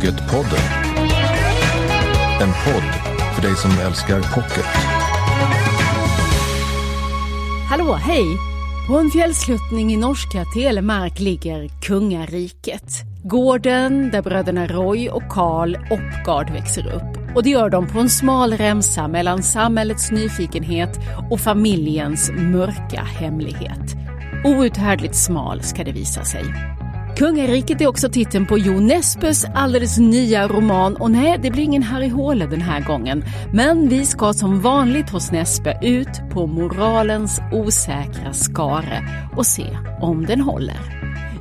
Pocketpodden. 0.00 0.58
En 2.40 2.48
podd 2.48 3.14
för 3.34 3.42
dig 3.42 3.56
som 3.56 3.70
älskar 3.70 4.34
pocket. 4.34 4.64
Hallå, 7.68 7.94
hej! 7.94 8.24
På 8.88 8.98
en 8.98 9.10
fjällsluttning 9.10 9.92
i 9.92 9.96
norska 9.96 10.44
Telemark 10.54 11.20
ligger 11.20 11.68
kungariket. 11.82 12.84
Gården 13.24 14.10
där 14.10 14.22
bröderna 14.22 14.66
Roy 14.66 15.08
och 15.08 15.28
Karl 15.28 15.76
Oppgard 15.90 16.50
växer 16.50 16.86
upp. 16.86 17.36
Och 17.36 17.42
det 17.42 17.50
gör 17.50 17.70
de 17.70 17.86
på 17.86 17.98
en 17.98 18.10
smal 18.10 18.52
remsa 18.52 19.08
mellan 19.08 19.42
samhällets 19.42 20.10
nyfikenhet 20.10 20.98
och 21.30 21.40
familjens 21.40 22.30
mörka 22.30 23.02
hemlighet. 23.02 23.96
Outhärdligt 24.44 25.16
smal 25.16 25.62
ska 25.62 25.84
det 25.84 25.92
visa 25.92 26.24
sig. 26.24 26.44
Kungariket 27.16 27.80
är 27.80 27.86
också 27.86 28.08
titeln 28.08 28.46
på 28.46 28.58
Jo 28.58 28.80
Nesbøs 28.80 29.44
alldeles 29.54 29.98
nya 29.98 30.48
roman 30.48 30.96
och 30.96 31.10
nej, 31.10 31.38
det 31.42 31.50
blir 31.50 31.62
ingen 31.62 31.82
Harry 31.82 32.08
Håle 32.08 32.46
den 32.46 32.60
här 32.60 32.80
gången. 32.80 33.24
Men 33.52 33.88
vi 33.88 34.06
ska 34.06 34.32
som 34.32 34.60
vanligt 34.60 35.10
hos 35.10 35.32
Nesbø 35.32 35.72
ut 35.82 36.30
på 36.32 36.46
moralens 36.46 37.40
osäkra 37.52 38.32
skare 38.32 39.08
och 39.36 39.46
se 39.46 39.78
om 40.00 40.26
den 40.26 40.40
håller. 40.40 40.80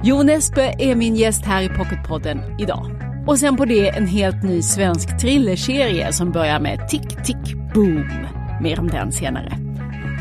Jo 0.03 0.23
Nesbø 0.23 0.61
är 0.61 0.95
min 0.95 1.15
gäst 1.15 1.45
här 1.45 1.61
i 1.61 1.69
Pocketpodden 1.69 2.41
idag. 2.59 2.85
Och 3.27 3.39
sen 3.39 3.57
på 3.57 3.65
det 3.65 3.89
en 3.89 4.07
helt 4.07 4.43
ny 4.43 4.61
svensk 4.61 5.17
thrillerserie 5.19 6.13
som 6.13 6.31
börjar 6.31 6.59
med 6.59 6.89
Tick 6.89 7.23
Tick 7.25 7.73
Boom. 7.73 8.09
Mer 8.61 8.79
om 8.79 8.87
den 8.87 9.11
senare. 9.11 9.57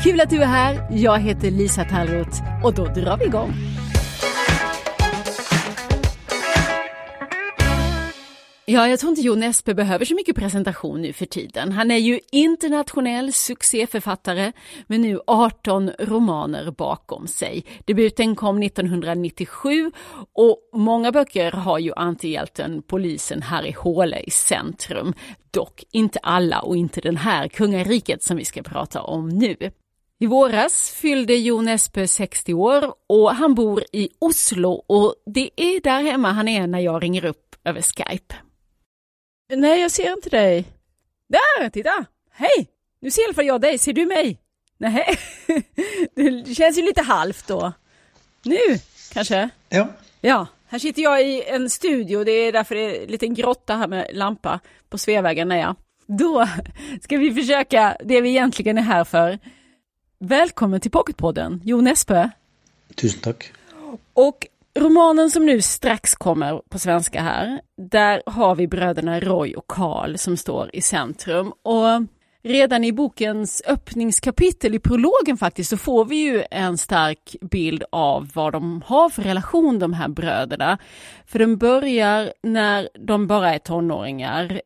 Kul 0.03 0.21
att 0.21 0.29
du 0.29 0.41
är 0.41 0.47
här. 0.47 0.87
Jag 0.91 1.19
heter 1.19 1.51
Lisa 1.51 1.83
Tallroth 1.83 2.41
och 2.63 2.73
då 2.73 2.85
drar 2.85 3.17
vi 3.17 3.25
igång. 3.25 3.53
Ja, 8.71 8.87
jag 8.87 8.99
tror 8.99 9.09
inte 9.09 9.21
Jon 9.21 9.43
Espe 9.43 9.73
behöver 9.73 10.05
så 10.05 10.15
mycket 10.15 10.35
presentation 10.35 11.01
nu 11.01 11.13
för 11.13 11.25
tiden. 11.25 11.71
Han 11.71 11.91
är 11.91 11.97
ju 11.97 12.19
internationell 12.31 13.33
succéförfattare 13.33 14.51
med 14.87 14.99
nu 14.99 15.19
18 15.27 15.91
romaner 15.99 16.71
bakom 16.71 17.27
sig. 17.27 17.65
Debuten 17.85 18.35
kom 18.35 18.63
1997 18.63 19.91
och 20.33 20.69
många 20.73 21.11
böcker 21.11 21.51
har 21.51 21.79
ju 21.79 21.93
antihjälten 21.95 22.81
polisen 22.87 23.41
Harry 23.41 23.71
Håle 23.71 24.19
i 24.19 24.31
centrum. 24.31 25.13
Dock 25.51 25.83
inte 25.91 26.19
alla 26.19 26.59
och 26.59 26.77
inte 26.77 27.01
den 27.01 27.17
här 27.17 27.47
kungariket 27.47 28.23
som 28.23 28.37
vi 28.37 28.45
ska 28.45 28.63
prata 28.63 29.01
om 29.01 29.29
nu. 29.29 29.55
I 30.19 30.25
våras 30.25 30.91
fyllde 31.01 31.35
Jon 31.35 31.67
Espe 31.67 32.07
60 32.07 32.53
år 32.53 32.93
och 33.07 33.35
han 33.35 33.55
bor 33.55 33.83
i 33.93 34.09
Oslo 34.19 34.69
och 34.87 35.15
det 35.25 35.49
är 35.55 35.81
där 35.81 36.03
hemma 36.03 36.31
han 36.31 36.47
är 36.47 36.67
när 36.67 36.79
jag 36.79 37.03
ringer 37.03 37.25
upp 37.25 37.55
över 37.63 37.81
Skype. 37.81 38.35
Nej, 39.55 39.81
jag 39.81 39.91
ser 39.91 40.13
inte 40.13 40.29
dig. 40.29 40.65
Där, 41.27 41.69
titta! 41.69 42.05
Hej! 42.31 42.67
Nu 43.01 43.11
ser 43.11 43.21
i 43.21 43.25
alla 43.25 43.33
fall 43.33 43.45
jag 43.45 43.61
dig. 43.61 43.77
Ser 43.77 43.93
du 43.93 44.05
mig? 44.05 44.37
Nej, 44.77 45.19
det 46.15 46.55
känns 46.55 46.77
ju 46.77 46.81
lite 46.81 47.01
halvt 47.01 47.47
då. 47.47 47.73
Nu, 48.43 48.57
kanske? 49.13 49.49
Ja. 49.69 49.87
Ja, 50.21 50.47
här 50.67 50.79
sitter 50.79 51.01
jag 51.01 51.27
i 51.27 51.43
en 51.43 51.69
studio. 51.69 52.23
Det 52.23 52.31
är 52.31 52.51
därför 52.51 52.75
det 52.75 52.81
är 52.81 53.03
en 53.03 53.07
liten 53.11 53.33
grotta 53.33 53.75
här 53.75 53.87
med 53.87 54.07
lampa 54.13 54.59
på 54.89 54.97
Sveavägen. 54.97 55.51
Ja. 55.51 55.75
Då 56.05 56.47
ska 57.01 57.17
vi 57.17 57.33
försöka 57.33 57.97
det 58.03 58.21
vi 58.21 58.29
egentligen 58.29 58.77
är 58.77 58.81
här 58.81 59.03
för. 59.03 59.39
Välkommen 60.19 60.79
till 60.81 60.91
Pocketpodden, 60.91 61.61
Jo 61.65 61.81
Nesbø. 61.81 62.29
Tusen 62.95 63.21
tack. 63.21 63.53
Och 64.13 64.47
romanen 64.79 65.29
som 65.29 65.45
nu 65.45 65.61
strax 65.61 66.15
kommer 66.15 66.61
på 66.69 66.79
svenska 66.79 67.21
här, 67.21 67.61
där 67.91 68.21
har 68.25 68.55
vi 68.55 68.67
bröderna 68.67 69.19
Roy 69.19 69.53
och 69.53 69.67
Karl 69.67 70.15
som 70.15 70.37
står 70.37 70.69
i 70.73 70.81
centrum. 70.81 71.53
Och 71.63 72.07
redan 72.43 72.83
i 72.83 72.91
bokens 72.91 73.61
öppningskapitel, 73.67 74.75
i 74.75 74.79
prologen 74.79 75.37
faktiskt, 75.37 75.69
så 75.69 75.77
får 75.77 76.05
vi 76.05 76.15
ju 76.15 76.43
en 76.51 76.77
stark 76.77 77.35
bild 77.41 77.83
av 77.91 78.29
vad 78.33 78.53
de 78.53 78.81
har 78.85 79.09
för 79.09 79.21
relation, 79.21 79.79
de 79.79 79.93
här 79.93 80.07
bröderna. 80.07 80.77
För 81.25 81.39
den 81.39 81.57
börjar 81.57 82.33
när 82.43 82.89
de 82.99 83.27
bara 83.27 83.53
är 83.53 83.59
tonåringar. 83.59 84.61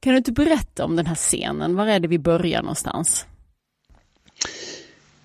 Kan 0.00 0.12
du 0.12 0.16
inte 0.18 0.32
berätta 0.32 0.84
om 0.84 0.96
den 0.96 1.06
här 1.06 1.14
scenen? 1.14 1.76
Var 1.76 1.86
är 1.86 2.00
det 2.00 2.08
vi 2.08 2.18
börjar 2.18 2.62
någonstans? 2.62 3.26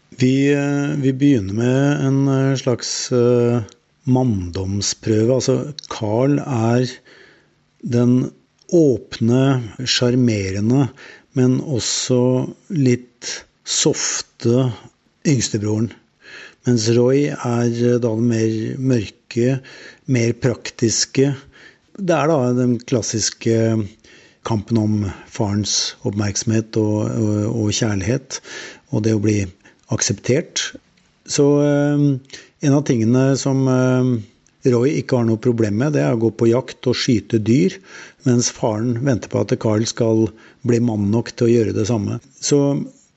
Vi, 0.09 0.53
eh, 0.53 1.01
vi 1.01 1.13
begynner 1.13 1.53
med 1.53 2.05
en 2.05 2.27
eh, 2.27 2.55
slags 2.55 3.11
uh, 3.11 3.61
manndomsprøve. 4.09 5.37
Altså, 5.37 5.57
Carl 5.91 6.39
er 6.43 6.87
den 7.83 8.31
åpne, 8.73 9.43
sjarmerende, 9.85 10.87
men 11.37 11.59
også 11.61 12.21
litt 12.73 13.31
softe 13.63 14.69
yngstebroren. 15.27 15.91
Mens 16.67 16.87
Roy 16.95 17.27
er 17.33 17.71
eh, 17.71 17.99
da 17.99 18.13
den 18.13 18.29
mer 18.29 18.77
mørke, 18.93 19.57
mer 20.07 20.31
praktiske. 20.39 21.33
Det 21.99 22.15
er 22.15 22.31
da 22.31 22.53
den 22.55 22.77
klassiske 22.79 23.57
kampen 24.47 24.79
om 24.79 24.95
farens 25.31 25.95
oppmerksomhet 26.07 26.75
og, 26.79 26.95
og, 27.07 27.35
og 27.51 27.75
kjærlighet, 27.75 28.39
og 28.91 29.03
det 29.05 29.15
å 29.15 29.21
bli 29.23 29.37
akseptert. 29.93 30.71
Så 31.29 31.45
eh, 31.63 32.07
en 32.63 32.77
av 32.77 32.85
tingene 32.87 33.33
som 33.39 33.67
eh, 33.67 34.11
Roy 34.71 34.93
ikke 35.01 35.19
har 35.19 35.27
noe 35.27 35.41
problem 35.43 35.81
med, 35.81 35.95
det 35.95 36.03
er 36.05 36.15
å 36.15 36.21
gå 36.21 36.31
på 36.39 36.47
jakt 36.47 36.87
og 36.87 36.95
skyte 36.95 37.41
dyr, 37.43 37.75
mens 38.27 38.51
faren 38.55 38.95
venter 39.03 39.31
på 39.31 39.41
at 39.43 39.55
Carl 39.59 39.83
skal 39.89 40.29
bli 40.63 40.79
mann 40.79 41.09
nok 41.11 41.33
til 41.35 41.49
å 41.49 41.51
gjøre 41.51 41.75
det 41.75 41.87
samme. 41.89 42.21
Så 42.39 42.61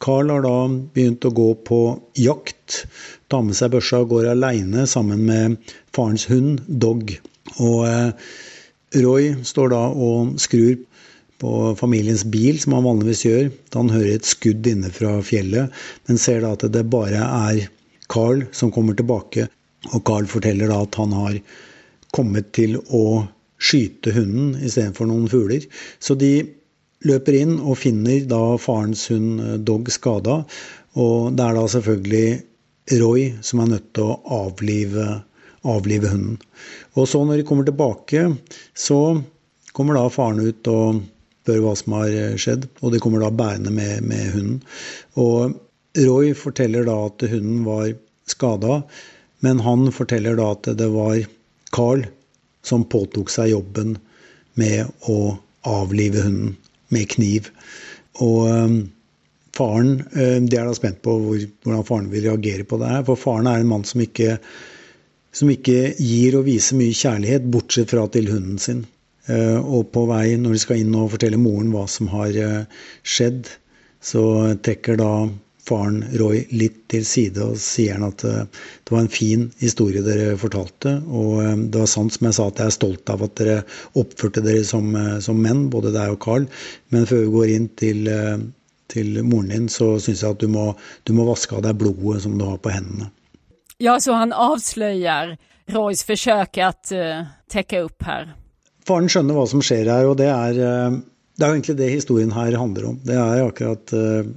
Carl 0.03 0.33
har 0.35 0.43
da 0.45 0.57
begynt 0.69 1.25
å 1.25 1.35
gå 1.35 1.53
på 1.69 1.81
jakt, 2.19 2.83
tar 3.31 3.47
med 3.47 3.57
seg 3.59 3.73
børsa 3.77 4.03
og 4.03 4.11
går 4.17 4.33
aleine 4.35 4.89
sammen 4.91 5.23
med 5.29 5.73
farens 5.95 6.27
hund, 6.31 6.67
Dog. 6.67 7.15
Og 7.63 7.87
eh, 7.87 8.29
Roy 9.07 9.33
står 9.47 9.73
da 9.73 9.87
og 9.95 10.37
skrur 10.43 10.83
på 11.41 11.55
familiens 11.79 12.25
bil, 12.33 12.59
som 12.59 12.75
han 12.75 12.87
vanligvis 12.89 13.25
gjør, 13.27 13.49
da 13.71 13.83
han 13.85 13.93
hører 13.93 14.17
et 14.17 14.29
skudd 14.29 14.67
inne 14.67 14.91
fra 14.93 15.19
fjellet, 15.25 15.73
men 16.09 16.21
ser 16.21 16.43
da 16.43 16.55
at 16.57 16.65
det 16.73 16.87
bare 16.91 17.23
er 17.23 17.67
Carl 18.13 18.45
som 18.53 18.73
kommer 18.75 18.97
tilbake. 18.99 19.49
Og 19.93 20.03
Carl 20.07 20.29
forteller 20.31 20.71
da 20.71 20.83
at 20.85 20.99
han 21.01 21.15
har 21.17 21.39
kommet 22.17 22.53
til 22.57 22.79
å 22.95 23.27
skyte 23.57 24.13
hunden 24.17 24.55
istedenfor 24.61 25.09
noen 25.09 25.29
fugler. 25.31 25.65
Så 25.99 26.17
de 26.19 26.33
løper 27.07 27.39
inn 27.39 27.57
og 27.61 27.79
finner 27.81 28.25
da 28.29 28.43
farens 28.61 29.07
hund 29.13 29.41
eh, 29.43 29.57
Dog 29.63 29.91
skada. 29.93 30.43
Og 30.97 31.33
det 31.37 31.45
er 31.45 31.59
da 31.59 31.67
selvfølgelig 31.71 32.29
Roy 33.03 33.31
som 33.45 33.63
er 33.63 33.73
nødt 33.75 33.91
til 33.97 34.13
å 34.13 34.21
avlive, 34.45 35.07
avlive 35.67 36.13
hunden. 36.13 36.39
Og 36.95 37.09
så 37.11 37.23
når 37.25 37.41
de 37.41 37.49
kommer 37.49 37.67
tilbake, 37.67 38.29
så 38.75 39.01
kommer 39.77 39.99
da 39.99 40.07
faren 40.13 40.41
ut 40.47 40.71
og 40.73 41.03
spør 41.47 41.63
hva 41.63 41.77
som 41.79 41.97
har 41.99 42.11
eh, 42.11 42.35
skjedd. 42.41 42.67
Og 42.83 42.95
de 42.95 43.03
kommer 43.03 43.23
da 43.23 43.31
bærende 43.35 43.75
med, 43.75 44.03
med 44.07 44.33
hunden. 44.35 44.61
Og 45.21 45.57
Roy 45.97 46.35
forteller 46.37 46.87
da 46.89 46.97
at 47.07 47.25
hunden 47.31 47.65
var 47.67 47.91
skada, 48.29 48.83
men 49.45 49.61
han 49.65 49.89
forteller 49.95 50.37
da 50.39 50.51
at 50.55 50.69
det 50.79 50.89
var 50.93 51.19
Carl 51.75 52.07
som 52.67 52.87
påtok 52.91 53.31
seg 53.31 53.53
jobben 53.53 53.97
med 54.59 54.87
å 55.11 55.37
avlive 55.67 56.25
hunden 56.27 56.57
med 56.95 57.09
kniv. 57.15 57.51
Og 58.23 58.47
um, 58.49 58.77
faren 59.57 60.01
um, 60.01 60.49
De 60.49 60.59
er 60.59 60.67
da 60.69 60.75
spent 60.77 61.03
på 61.05 61.17
hur 61.21 61.45
hvordan 61.45 61.87
faren 61.87 62.11
vil 62.13 62.27
reagere 62.29 62.67
på 62.69 62.81
det 62.81 62.91
her. 62.93 63.07
For 63.09 63.21
faren 63.21 63.51
er 63.51 63.63
en 63.63 63.71
mann 63.71 63.87
som 63.89 64.03
ikke, 64.05 64.39
som 65.35 65.51
ikke 65.53 65.95
gir 65.99 66.39
og 66.39 66.47
viser 66.49 66.79
mye 66.81 66.97
kjærlighet, 66.97 67.49
bortsett 67.53 67.93
fra 67.93 68.07
til 68.13 68.31
hunden 68.33 68.61
sin. 68.63 68.85
Uh, 69.27 69.59
og 69.59 69.91
på 69.95 70.07
vei, 70.11 70.37
når 70.39 70.55
de 70.55 70.63
skal 70.63 70.83
inn 70.83 70.95
og 70.95 71.11
fortelle 71.17 71.41
moren 71.41 71.73
hva 71.75 71.87
som 71.91 72.11
har 72.13 72.37
uh, 72.39 72.85
skjedd, 73.03 73.51
så 74.07 74.23
trekker 74.63 75.01
da 75.01 75.11
faren 75.67 76.03
Roy 76.21 76.45
litt 76.55 76.85
til 76.93 77.05
side 77.07 77.43
og 77.43 77.59
sier 77.61 77.97
han 77.97 78.07
at 78.07 78.23
det 78.23 78.93
var 78.93 79.01
en 79.03 79.11
fin 79.13 79.49
historie 79.59 80.05
dere 80.07 80.37
fortalte. 80.39 80.93
Og 81.07 81.41
det 81.73 81.81
var 81.81 81.91
sant 81.91 82.15
som 82.15 82.29
jeg 82.29 82.37
sa 82.39 82.47
at 82.51 82.63
jeg 82.63 82.71
er 82.71 82.77
stolt 82.77 83.13
av 83.13 83.25
at 83.27 83.35
dere 83.41 83.57
oppførte 83.99 84.45
dere 84.45 84.63
som, 84.69 84.95
som 85.25 85.41
menn, 85.43 85.67
både 85.73 85.91
deg 85.97 86.15
og 86.15 86.21
Carl. 86.23 86.47
Men 86.95 87.09
før 87.11 87.25
vi 87.25 87.35
går 87.35 87.55
inn 87.57 87.69
til, 87.83 88.07
til 88.95 89.21
moren 89.27 89.51
din, 89.51 89.69
så 89.73 89.97
syns 89.99 90.23
jeg 90.23 90.39
at 90.39 90.45
du 90.45 90.49
må, 90.55 90.69
du 91.03 91.17
må 91.19 91.27
vaske 91.27 91.59
av 91.59 91.67
deg 91.67 91.83
blodet 91.83 92.23
som 92.25 92.39
du 92.39 92.47
har 92.47 92.63
på 92.63 92.75
hendene. 92.75 93.11
Ja, 93.79 94.01
så 94.01 94.13
han 94.13 94.33
avslöjar 94.33 95.37
Roys 95.67 96.05
försök 96.05 96.59
att 96.59 96.93
uh, 96.93 97.25
täcka 97.49 97.81
upp 97.81 98.03
här. 98.03 98.35
Faren 98.87 99.09
skjønner 99.11 99.35
hva 99.35 99.47
som 99.51 99.63
skjer 99.67 99.89
her, 99.91 100.07
og 100.07 100.15
det 100.21 100.29
er 100.31 100.59
uh, 100.63 100.99
det 101.37 101.45
er 101.45 101.53
jo 101.53 101.59
egentlig 101.59 101.79
det 101.79 101.93
historien 101.93 102.33
her 102.33 102.57
handler 102.57 102.91
om. 102.93 102.99
Det 103.05 103.17
er 103.21 103.45
akkurat 103.45 103.93
uh, 103.97 104.29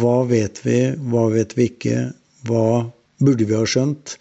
hva 0.00 0.16
vet 0.30 0.62
vi, 0.64 0.78
hva 1.12 1.28
vet 1.32 1.56
vi 1.58 1.70
ikke, 1.70 2.10
hva 2.48 2.66
burde 3.22 3.46
vi 3.46 3.54
ha 3.54 3.64
skjønt, 3.68 4.16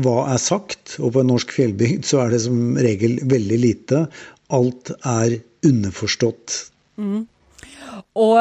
hva 0.00 0.30
er 0.32 0.40
sagt? 0.40 0.96
Og 1.02 1.12
på 1.14 1.22
en 1.22 1.32
norsk 1.32 1.52
fjellbygd 1.52 2.06
så 2.08 2.24
er 2.24 2.34
det 2.34 2.44
som 2.46 2.78
regel 2.78 3.18
veldig 3.28 3.58
lite. 3.58 4.04
allt 4.50 4.90
är 5.02 5.40
underförstått. 5.66 6.70
Mm. 6.98 7.26
Og 8.12 8.38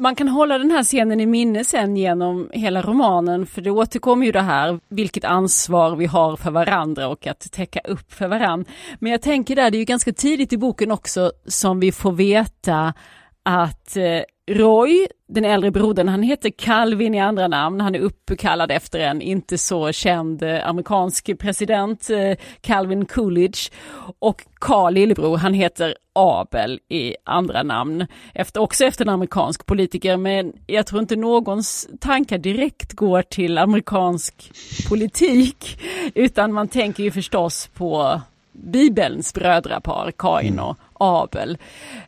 man 0.00 0.14
kan 0.14 0.28
hålla 0.28 0.58
den 0.58 0.70
här 0.70 0.82
scenen 0.82 1.20
i 1.20 1.26
minne 1.26 1.64
sen 1.64 1.96
genom 1.96 2.50
hela 2.52 2.82
romanen 2.82 3.46
för 3.46 3.62
det 3.62 3.70
återkommer 3.70 4.26
ju 4.26 4.32
det 4.32 4.40
här 4.40 4.80
vilket 4.88 5.24
ansvar 5.24 5.96
vi 5.96 6.06
har 6.06 6.36
för 6.36 6.50
varandra 6.50 7.08
och 7.08 7.26
att 7.26 7.52
täcka 7.52 7.80
upp 7.80 8.12
för 8.12 8.28
varandra. 8.28 8.70
Men 8.98 9.12
jag 9.12 9.22
tänker 9.22 9.56
där, 9.56 9.70
det 9.70 9.76
är 9.76 9.78
ju 9.78 9.84
ganska 9.84 10.12
tidigt 10.12 10.52
i 10.52 10.58
boken 10.58 10.90
också 10.90 11.32
som 11.46 11.80
vi 11.80 11.92
får 11.92 12.12
veta 12.12 12.94
att 13.42 13.96
eh, 13.96 14.22
Roy, 14.50 15.06
den 15.28 15.44
äldre 15.44 15.70
brodern, 15.70 16.08
han 16.08 16.22
heter 16.22 16.50
Calvin 16.50 17.14
i 17.14 17.20
andra 17.20 17.48
namn. 17.48 17.80
Han 17.80 17.94
är 17.94 17.98
uppkallad 17.98 18.70
efter 18.70 18.98
en 18.98 19.22
inte 19.22 19.58
så 19.58 19.92
känd 19.92 20.42
eh, 20.42 20.68
amerikansk 20.68 21.38
president, 21.38 22.10
eh, 22.10 22.36
Calvin 22.60 23.06
Coolidge. 23.06 23.70
Och 24.18 24.44
Carl 24.54 24.94
lillebror, 24.94 25.36
han 25.36 25.54
heter 25.54 25.94
Abel 26.12 26.80
i 26.88 27.16
andra 27.24 27.62
namn. 27.62 28.06
Efter, 28.34 28.60
också 28.60 28.84
efter 28.84 29.04
en 29.04 29.08
amerikansk 29.08 29.66
politiker, 29.66 30.16
men 30.16 30.52
jag 30.66 30.86
tror 30.86 31.00
inte 31.00 31.16
någons 31.16 31.88
tankar 32.00 32.38
direkt 32.38 32.92
går 32.92 33.22
till 33.22 33.58
amerikansk 33.58 34.52
politik, 34.88 35.80
utan 36.14 36.52
man 36.52 36.68
tänker 36.68 37.02
ju 37.02 37.10
förstås 37.10 37.66
på 37.74 38.20
Bibelns 38.52 39.34
brödrapar, 39.34 40.12
Kain 40.16 40.58
och 40.58 40.76
Abel. 40.92 41.58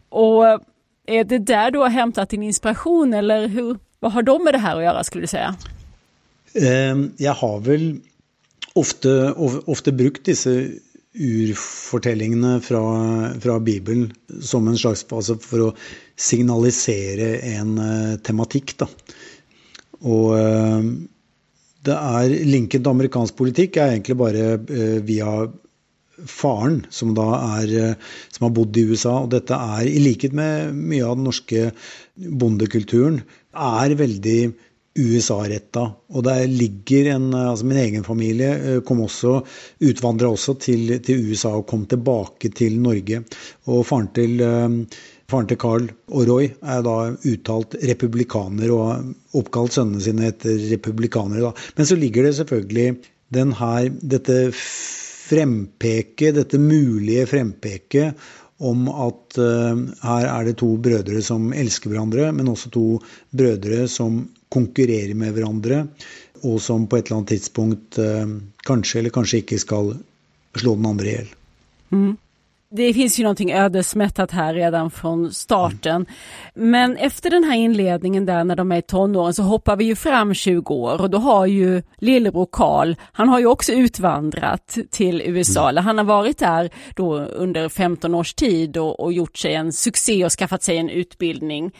Och 0.08 0.44
är 1.06 1.25
det 1.25 1.38
där 1.38 1.70
du 1.70 1.78
har 1.78 1.88
hämtat 1.88 2.31
din 2.31 2.43
inspiration 2.43 3.14
eller 3.14 3.49
hur, 3.49 3.78
vad 4.00 4.12
har 4.12 4.22
de 4.22 4.44
med 4.44 4.54
det 4.54 4.58
här 4.58 4.76
att 4.76 4.82
göra 4.82 5.04
skulle 5.04 5.22
du 5.22 5.26
säga? 5.26 5.56
Ehm, 6.54 7.12
jag 7.16 7.34
har 7.34 7.60
väl 7.60 8.00
ofta, 8.75 9.34
ofta 9.66 9.93
brukt 9.93 10.25
dessa 10.25 10.50
urfortellingene 11.14 12.60
från 12.60 13.40
fra 13.40 13.60
Bibelen 13.60 14.12
som 14.40 14.69
en 14.69 14.78
slags 14.78 15.06
altså 15.12 15.37
for 15.37 15.66
å 15.66 15.72
signalisere 16.16 17.34
en 17.52 17.75
eh, 17.78 18.12
uh, 18.12 18.20
tematikk. 18.25 18.76
Da. 18.81 18.88
Og 20.00 20.32
uh, 20.32 20.40
ehm, 20.40 20.93
det 21.84 21.98
er 21.98 22.37
linken 22.48 22.81
til 22.81 22.93
amerikansk 22.94 23.37
politikk 23.37 23.76
er 23.76 23.93
egentlig 23.93 24.16
bare 24.16 24.46
uh, 24.56 24.98
via 25.05 25.34
faren, 26.28 26.82
som 26.90 27.14
da 27.16 27.28
er 27.58 27.76
eh, 27.78 27.94
Som 28.32 28.48
har 28.48 28.56
bodd 28.56 28.76
i 28.76 28.86
USA. 28.90 29.20
Og 29.22 29.30
dette 29.34 29.54
er, 29.54 29.86
i 29.86 30.02
likhet 30.02 30.34
med 30.36 30.74
mye 30.76 31.06
av 31.06 31.16
den 31.19 31.26
norske 31.28 31.70
bondekulturen, 32.16 33.22
er 33.52 33.96
veldig 33.98 34.38
USA-retta. 34.92 35.86
Og 36.12 36.24
det 36.26 36.36
ligger 36.52 37.14
en 37.14 37.30
eh, 37.32 37.48
Altså 37.52 37.69
min 37.69 37.80
egen 37.84 38.06
familie 38.06 38.52
eh, 38.56 38.82
kom 38.86 39.04
også 39.04 39.40
Utvandra 39.88 40.32
også 40.32 40.58
til, 40.60 40.98
til, 41.04 41.30
USA 41.30 41.56
og 41.60 41.66
kom 41.70 41.86
tilbake 41.90 42.52
til 42.54 42.78
Norge. 42.80 43.24
Og 43.69 43.86
faren 43.88 44.12
til 44.16 44.38
Faren 45.32 45.48
til 45.48 45.56
Carl 45.56 45.86
og 46.12 46.26
Roy 46.28 46.50
er 46.60 46.82
da 46.84 46.96
uttalt 47.14 47.78
republikaner 47.88 48.69
og 48.74 48.82
har 48.84 49.04
oppkalt 49.40 49.78
sønnene 49.78 50.02
sine 50.04 50.26
etter 50.28 50.58
republikanere. 50.74 51.46
Da. 51.46 51.69
Men 51.78 51.88
så 51.88 51.96
ligger 51.96 52.26
det 52.26 52.34
selvfølgelig 52.36 52.98
den 53.32 53.54
her, 53.56 53.88
dette 53.88 54.36
frempeke, 55.32 56.32
dette 56.37 56.61
mulige 56.61 57.26
frempeket 57.31 58.29
om 58.62 58.87
at 58.93 59.38
uh, 59.43 59.79
her 60.05 60.29
er 60.29 60.46
det 60.46 60.58
to 60.61 60.70
brødre 60.82 61.23
som 61.25 61.50
elsker 61.56 61.90
hverandre, 61.90 62.29
men 62.37 62.50
også 62.52 62.70
to 62.75 62.87
brødre 63.34 63.87
som 63.90 64.23
konkurrerer 64.52 65.17
med 65.19 65.34
hverandre, 65.34 65.87
og 66.46 66.61
som 66.62 66.84
på 66.87 66.99
et 66.99 67.08
eller 67.08 67.23
annet 67.23 67.34
tidspunkt 67.34 67.99
uh, 68.02 68.37
kanskje 68.69 69.00
eller 69.00 69.14
kanskje 69.14 69.43
ikke 69.43 69.62
skal 69.62 69.96
slå 70.61 70.76
den 70.79 70.93
andre 70.93 71.08
i 71.08 71.17
hjel. 71.17 71.32
Mm 71.96 72.12
det 72.74 72.94
finns 72.94 73.19
ju 73.19 73.22
någonting 73.22 73.52
ödesmättat 73.52 74.30
här 74.30 74.54
redan 74.54 74.90
från 74.90 75.32
starten. 75.32 76.06
Men 76.54 76.96
efter 76.96 77.30
den 77.30 77.44
här 77.44 77.56
inledningen 77.56 78.26
där 78.26 78.44
när 78.44 78.56
de 78.56 78.72
är 78.72 78.76
i 78.76 78.82
tonåren 78.82 79.34
så 79.34 79.42
hoppar 79.42 79.76
vi 79.76 79.84
ju 79.84 79.96
fram 79.96 80.34
20 80.34 80.74
år 80.74 81.00
och 81.00 81.10
då 81.10 81.19
har 81.19 81.46
ju 81.46 81.82
lillebror 81.98 82.48
Karl, 82.52 82.94
han 83.12 83.28
har 83.28 83.38
ju 83.38 83.46
också 83.46 83.72
utvandrat 83.72 84.78
till 84.90 85.22
USA, 85.22 85.69
eller 85.69 85.82
han 85.82 85.98
har 85.98 86.04
varit 86.04 86.38
där 86.38 86.70
då 86.96 87.19
under 87.19 87.69
15 87.69 88.14
års 88.14 88.34
tid 88.34 88.76
och, 88.76 89.00
och 89.00 89.12
gjort 89.12 89.36
sig 89.36 89.54
en 89.54 89.72
succé 89.72 90.24
och 90.24 90.32
skaffat 90.32 90.62
sig 90.62 90.76
en 90.76 90.88
utbildning. 90.88 91.70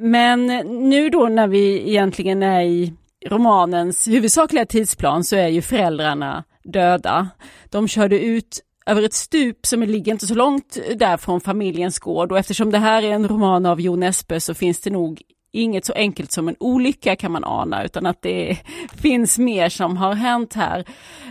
Men 0.00 0.46
nu 0.88 1.10
då 1.10 1.28
när 1.28 1.46
vi 1.46 1.88
egentligen 1.90 2.42
är 2.42 2.62
i 2.62 2.92
romanens 3.26 4.08
huvudsakliga 4.08 4.66
tidsplan 4.66 5.24
så 5.24 5.36
är 5.36 5.48
ju 5.48 5.62
föräldrarna 5.62 6.44
döda. 6.64 7.28
De 7.70 7.88
körde 7.88 8.20
ut 8.20 8.60
över 8.86 9.02
ett 9.02 9.14
stup 9.14 9.66
som 9.66 9.82
ligger 9.82 10.12
inte 10.12 10.26
så 10.26 10.34
långt 10.34 10.78
där 10.96 11.16
från 11.16 11.40
familjens 11.40 11.98
gård. 11.98 12.32
Och 12.32 12.38
eftersom 12.38 12.70
det 12.70 12.78
här 12.78 13.02
är 13.02 13.10
en 13.10 13.28
roman 13.28 13.66
av 13.66 13.80
Jon 13.80 14.02
Espe 14.02 14.40
så 14.40 14.54
finns 14.54 14.80
det 14.80 14.90
nog 14.90 15.22
inget 15.52 15.84
så 15.84 15.92
enkelt 15.92 16.32
som 16.32 16.48
en 16.48 16.56
olycka 16.60 17.16
kan 17.16 17.32
man 17.32 17.44
ana 17.44 17.84
utan 17.84 18.06
att 18.06 18.22
det 18.22 18.58
finns 19.02 19.38
mer 19.38 19.68
som 19.68 19.96
har 19.96 20.14
hänt 20.14 20.54
här. 20.54 20.84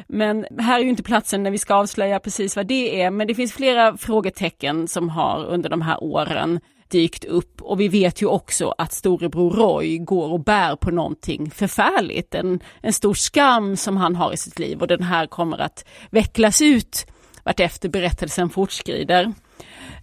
Men 0.07 0.45
här 0.59 0.79
är 0.79 0.83
ju 0.83 0.89
inte 0.89 1.03
platsen 1.03 1.43
när 1.43 1.51
vi 1.51 1.57
ska 1.57 1.75
avslöja 1.75 2.19
precis 2.19 2.55
vad 2.55 2.67
det 2.67 3.01
är 3.01 3.11
men 3.11 3.27
det 3.27 3.35
finns 3.35 3.53
flera 3.53 3.97
frågetecken 3.97 4.87
som 4.87 5.09
har 5.09 5.45
under 5.45 5.69
de 5.69 5.81
här 5.81 6.03
åren 6.03 6.59
dykt 6.91 7.25
upp. 7.25 7.61
Och 7.61 7.79
vi 7.79 7.87
vet 7.87 8.21
ju 8.21 8.25
också 8.25 8.73
att 8.77 8.93
storebror 8.93 9.51
Roy 9.51 9.97
går 9.97 10.31
och 10.31 10.43
bär 10.43 10.75
på 10.75 10.91
någonting 10.91 11.51
förfärligt, 11.51 12.35
en, 12.35 12.59
en 12.81 12.93
stor 12.93 13.13
skam 13.13 13.77
som 13.77 13.97
han 13.97 14.15
har 14.15 14.33
i 14.33 14.37
sitt 14.37 14.59
liv. 14.59 14.81
Och 14.81 14.87
den 14.87 15.03
här 15.03 15.27
kommer 15.27 15.57
att 15.57 15.85
vecklas 16.09 16.61
ut 16.61 17.05
vartefter 17.43 17.89
berättelsen 17.89 18.49
fortskrider. 18.49 19.33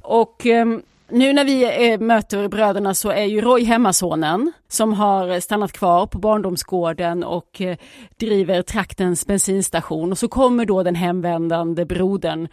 Och 0.02 0.46
ehm, 0.46 0.82
nu 1.10 1.32
när 1.32 1.44
vi 1.44 1.90
eh, 1.92 2.00
möter 2.00 2.48
bröderna 2.48 2.94
så 2.94 3.10
är 3.10 3.24
ju 3.24 3.40
Roy 3.40 3.64
hemmasonen 3.64 4.52
som 4.68 4.92
har 4.92 5.40
stannat 5.40 5.72
kvar 5.72 6.06
på 6.06 6.18
barndomsgården 6.18 7.24
och 7.24 7.60
eh, 7.60 7.76
driver 8.16 8.62
traktens 8.62 9.26
bensinstation. 9.26 10.12
Och 10.12 10.18
så 10.18 10.28
kommer 10.28 10.64
då 10.64 10.82
den 10.82 10.94
hemvändande 10.94 11.84
brodern 11.84 12.48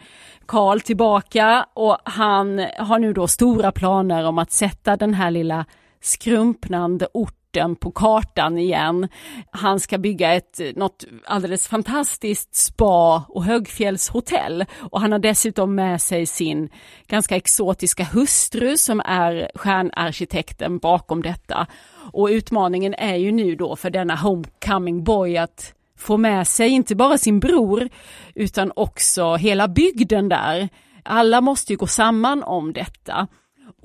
Karl 0.46 0.80
tillbaka 0.80 1.66
och 1.74 1.98
han 2.04 2.66
har 2.78 2.98
nu 2.98 3.12
då 3.12 3.28
stora 3.28 3.72
planer 3.72 4.24
om 4.24 4.38
att 4.38 4.52
sätta 4.52 4.96
den 4.96 5.14
här 5.14 5.30
lilla 5.30 5.64
skrumpnande 6.00 7.08
orten 7.14 7.35
orten 7.56 7.76
på 7.76 7.90
kartan 7.90 8.58
igen. 8.58 9.08
Han 9.50 9.80
ska 9.80 9.98
bygga 9.98 10.34
ett 10.34 10.60
något 10.76 11.04
alldeles 11.24 11.68
fantastiskt 11.68 12.54
spa 12.54 13.24
och 13.28 13.44
högfjällshotell 13.44 14.64
och 14.90 15.00
han 15.00 15.12
har 15.12 15.18
dessutom 15.18 15.74
med 15.74 16.02
sig 16.02 16.26
sin 16.26 16.68
ganska 17.06 17.36
exotiska 17.36 18.04
hustru 18.04 18.76
som 18.76 19.00
är 19.00 19.50
stjärnarkitekten 19.54 20.78
bakom 20.78 21.22
detta. 21.22 21.66
Och 22.12 22.26
utmaningen 22.26 22.94
är 22.94 23.16
ju 23.16 23.32
nu 23.32 23.54
då 23.54 23.76
för 23.76 23.90
denna 23.90 24.16
homecoming 24.16 25.04
boy 25.04 25.36
att 25.36 25.74
få 25.98 26.16
med 26.16 26.46
sig 26.48 26.68
inte 26.68 26.94
bara 26.94 27.18
sin 27.18 27.40
bror 27.40 27.88
utan 28.34 28.72
också 28.76 29.34
hela 29.34 29.68
bygden 29.68 30.28
där. 30.28 30.68
Alla 31.04 31.40
måste 31.40 31.72
ju 31.72 31.76
gå 31.76 31.86
samman 31.86 32.42
om 32.42 32.72
detta. 32.72 33.28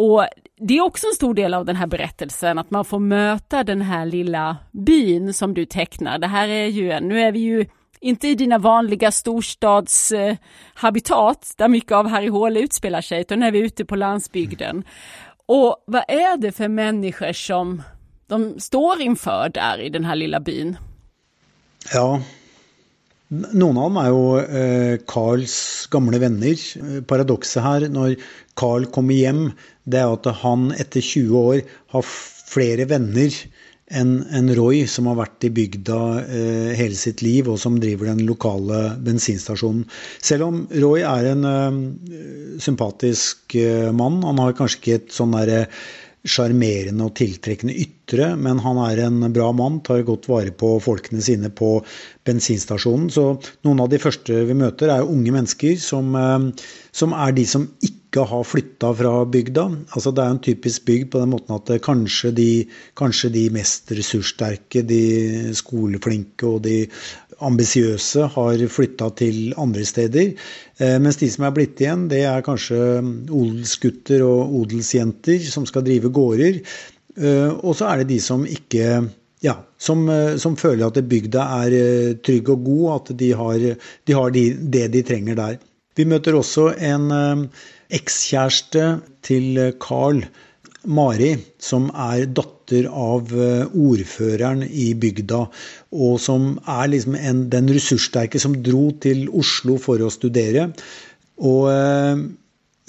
Och 0.02 0.26
det 0.58 0.78
är 0.78 0.82
också 0.82 1.08
en 1.08 1.14
stor 1.14 1.34
del 1.34 1.54
av 1.54 1.66
den 1.66 1.76
här 1.76 1.88
berättelsen, 1.88 2.58
att 2.58 2.72
man 2.72 2.86
får 2.86 3.00
möta 3.00 3.64
den 3.64 3.82
här 3.82 4.06
lilla 4.06 4.58
byn 4.72 5.34
som 5.34 5.54
du 5.54 5.66
tecknar. 5.66 6.20
Det 6.20 6.28
här 6.28 6.48
är 6.48 6.66
ju, 6.66 7.00
nu 7.00 7.22
är 7.22 7.32
vi 7.32 7.40
ju 7.40 7.66
inte 8.00 8.28
i 8.28 8.36
dina 8.36 8.58
vanliga 8.58 9.12
storstadshabitat 9.12 11.44
eh, 11.44 11.50
där 11.58 11.68
mycket 11.68 11.92
av 11.92 12.08
Harry 12.08 12.30
Håle 12.30 12.60
utspelar 12.60 13.02
sig, 13.02 13.22
utan 13.22 13.40
nu 13.40 13.48
är 13.48 13.52
vi 13.52 13.60
ute 13.60 13.86
på 13.86 13.96
landsbygden. 13.96 14.84
Och 15.46 15.84
vad 15.88 16.04
är 16.08 16.38
det 16.38 16.52
för 16.52 16.68
människor 16.68 17.34
som 17.34 17.82
de 18.28 18.60
står 18.60 19.02
inför 19.02 19.52
där 19.54 19.82
i 19.82 19.90
den 19.90 20.06
här 20.06 20.16
lilla 20.16 20.40
byn? 20.40 20.78
Ja, 21.94 22.22
någon 23.28 23.78
av 23.78 23.84
dem 23.84 23.98
är 23.98 24.08
ju 24.08 24.40
eh, 24.40 25.00
Karls 25.08 25.81
gamle 25.94 26.22
venner. 26.22 26.56
Eh, 26.56 27.00
paradokset 27.08 27.64
her 27.66 27.88
når 27.92 28.18
Carl 28.60 28.88
kommer 28.94 29.18
hjem, 29.18 29.44
det 29.86 30.02
er 30.02 30.14
at 30.14 30.30
han 30.44 30.72
etter 30.78 31.04
20 31.04 31.36
år 31.42 31.66
har 31.96 32.08
flere 32.52 32.88
venner 32.90 33.36
enn 33.92 34.12
en 34.32 34.52
Roy, 34.56 34.86
som 34.88 35.10
har 35.12 35.18
vært 35.20 35.48
i 35.48 35.52
bygda 35.52 35.98
eh, 36.22 36.70
hele 36.80 36.96
sitt 36.96 37.24
liv, 37.26 37.50
og 37.52 37.60
som 37.60 37.80
driver 37.82 38.08
den 38.08 38.24
lokale 38.28 38.94
bensinstasjonen. 39.04 39.84
Selv 40.24 40.48
om 40.48 40.62
Roy 40.72 41.04
er 41.04 41.34
en 41.34 41.50
eh, 41.50 41.82
sympatisk 42.64 43.58
eh, 43.60 43.90
mann, 43.92 44.22
han 44.24 44.40
har 44.40 44.56
kanskje 44.56 44.80
ikke 44.80 45.02
et 45.02 45.12
sånn 45.18 45.36
derre 45.36 45.66
eh, 45.66 45.84
sjarmerende 46.22 47.08
og 47.08 47.16
tiltrekkende 47.18 47.74
ytre, 47.82 48.36
men 48.38 48.62
han 48.62 48.78
er 48.84 49.06
en 49.08 49.24
bra 49.34 49.50
mann, 49.58 49.80
tar 49.86 50.04
godt 50.06 50.28
vare 50.30 50.54
på 50.54 50.76
folkene 50.84 51.24
sine 51.26 51.50
på 51.50 51.80
bensinstasjonen. 52.28 53.10
Så 53.14 53.26
noen 53.66 53.82
av 53.84 53.90
de 53.92 54.00
første 54.02 54.44
vi 54.48 54.58
møter, 54.58 54.92
er 54.94 55.08
unge 55.08 55.34
mennesker 55.34 55.78
som, 55.82 56.14
eh, 56.16 56.68
som 56.92 57.16
er 57.18 57.34
de 57.38 57.46
som 57.46 57.68
ikke 57.82 58.26
har 58.28 58.44
flytta 58.44 58.92
fra 58.94 59.14
bygda. 59.26 59.66
Altså 59.96 60.12
Det 60.14 60.24
er 60.24 60.30
en 60.36 60.40
typisk 60.40 60.86
bygd 60.86 61.12
på 61.12 61.20
den 61.20 61.34
måten 61.34 61.56
at 61.56 61.70
eh, 61.70 61.80
kanskje 61.80 62.34
de, 62.36 62.68
kanskje 62.96 63.32
de 63.34 63.50
mest 63.50 63.92
ressurssterke, 63.92 64.86
de 64.86 65.54
skoleflinke 65.56 66.46
og 66.46 66.64
de 66.64 66.88
ambisiøse 67.42 68.28
har 68.36 68.68
flytta 68.70 69.10
til 69.18 69.54
andre 69.58 69.86
steder. 69.86 70.34
Eh, 70.78 70.98
mens 71.00 71.18
de 71.18 71.30
som 71.30 71.46
er 71.46 71.56
blitt 71.56 71.82
igjen, 71.82 72.08
det 72.08 72.26
er 72.30 72.46
kanskje 72.46 73.02
odelsgutter 73.32 74.22
og 74.22 74.54
odelsjenter 74.62 75.40
som 75.42 75.66
skal 75.66 75.84
drive 75.84 76.12
gårder. 76.14 76.62
Og 77.62 77.74
så 77.76 77.90
er 77.90 77.98
det 78.00 78.14
de 78.14 78.22
som 78.24 78.46
ikke 78.48 79.02
ja, 79.42 79.56
som, 79.78 80.06
eh, 80.10 80.36
som, 80.38 80.56
føler 80.58 80.88
at 80.88 81.02
bygda 81.10 81.48
er 81.64 81.76
eh, 81.76 82.14
trygg 82.26 82.54
og 82.54 82.64
god, 82.68 82.86
at 82.96 83.12
de 83.18 83.32
har, 83.38 83.68
de 84.08 84.18
har 84.18 84.34
de, 84.36 84.46
det 84.76 84.88
de 84.94 85.04
trenger 85.08 85.38
der. 85.40 85.60
Vi 85.98 86.06
møter 86.08 86.38
også 86.38 86.70
en 86.78 87.10
eh, 87.16 87.66
ekskjæreste 87.98 88.88
til 89.26 89.60
Carl, 89.82 90.24
Mari, 90.82 91.36
som 91.62 91.92
er 91.94 92.24
datter 92.26 92.88
av 92.90 93.30
ordføreren 93.30 94.64
i 94.66 94.88
bygda, 94.98 95.42
og 95.94 96.16
som 96.24 96.56
er 96.66 96.88
liksom 96.90 97.18
en, 97.20 97.44
den 97.54 97.70
ressurssterke 97.70 98.42
som 98.42 98.56
dro 98.66 98.88
til 99.04 99.28
Oslo 99.30 99.76
for 99.78 100.02
å 100.02 100.10
studere. 100.10 100.72
Og 101.38 101.68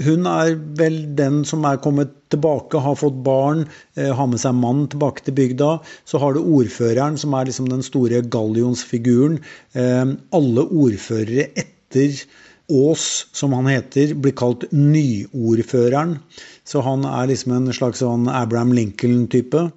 hun 0.04 0.26
er 0.28 0.54
vel 0.78 0.98
den 1.18 1.42
som 1.48 1.64
er 1.68 1.80
kommet 1.82 2.12
tilbake, 2.32 2.80
har 2.80 2.98
fått 2.98 3.18
barn, 3.24 3.66
eh, 3.96 4.12
har 4.12 4.28
med 4.30 4.40
seg 4.40 4.56
mannen 4.58 4.88
tilbake 4.92 5.24
til 5.24 5.36
bygda. 5.36 5.72
Så 6.08 6.20
har 6.22 6.34
du 6.34 6.40
ordføreren, 6.40 7.18
som 7.18 7.34
er 7.34 7.48
liksom 7.48 7.68
den 7.70 7.84
store 7.86 8.22
gallionsfiguren. 8.22 9.40
Eh, 9.74 10.14
alle 10.32 10.66
ordførere 10.66 11.50
etter 11.54 12.24
Aas, 12.72 13.26
som 13.32 13.52
han 13.52 13.66
heter, 13.66 14.14
blir 14.14 14.32
kalt 14.32 14.64
nyordføreren. 14.72 16.18
Så 16.64 16.80
han 16.80 17.04
er 17.04 17.28
liksom 17.28 17.52
en 17.56 17.72
slags 17.72 18.00
sånn 18.00 18.30
Abraham 18.30 18.72
Lincoln-type. 18.72 19.70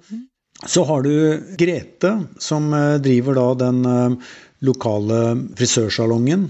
Så 0.66 0.86
har 0.88 1.02
du 1.02 1.42
Grete, 1.58 2.26
som 2.38 2.72
eh, 2.72 2.96
driver 3.04 3.36
da 3.36 3.48
den 3.66 4.18
lokale 4.64 5.18
frisørsalongen. 5.58 6.48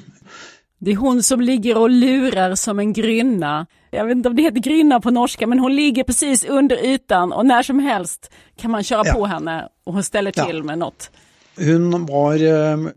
Det 0.79 0.91
är 0.91 0.97
hon 0.97 1.23
som 1.23 1.41
ligger 1.41 1.79
och 1.79 1.91
lurar 1.91 2.55
som 2.55 2.79
en 2.79 2.93
grynna. 2.93 3.67
Jag 3.91 4.05
vet 4.05 4.17
inte 4.17 4.29
om 4.29 4.37
det 4.37 4.43
heter 4.43 4.61
grynna 4.61 5.01
på 5.01 5.11
norska, 5.11 5.47
men 5.47 5.59
hon 5.59 5.77
ligger 5.77 6.05
precis 6.05 6.45
under 6.45 6.77
ytan 6.85 7.33
och 7.33 7.47
när 7.47 7.63
som 7.63 7.79
helst 7.79 8.31
kan 8.57 8.71
man 8.71 8.83
köra 8.85 9.03
ja. 9.05 9.15
på 9.15 9.27
henne 9.27 9.69
och 9.85 9.93
hon 9.93 10.05
ställer 10.05 10.31
till 10.31 10.57
ja. 10.57 10.63
med 10.63 10.79
något. 10.79 11.11
Hun 11.59 12.07
var 12.07 12.37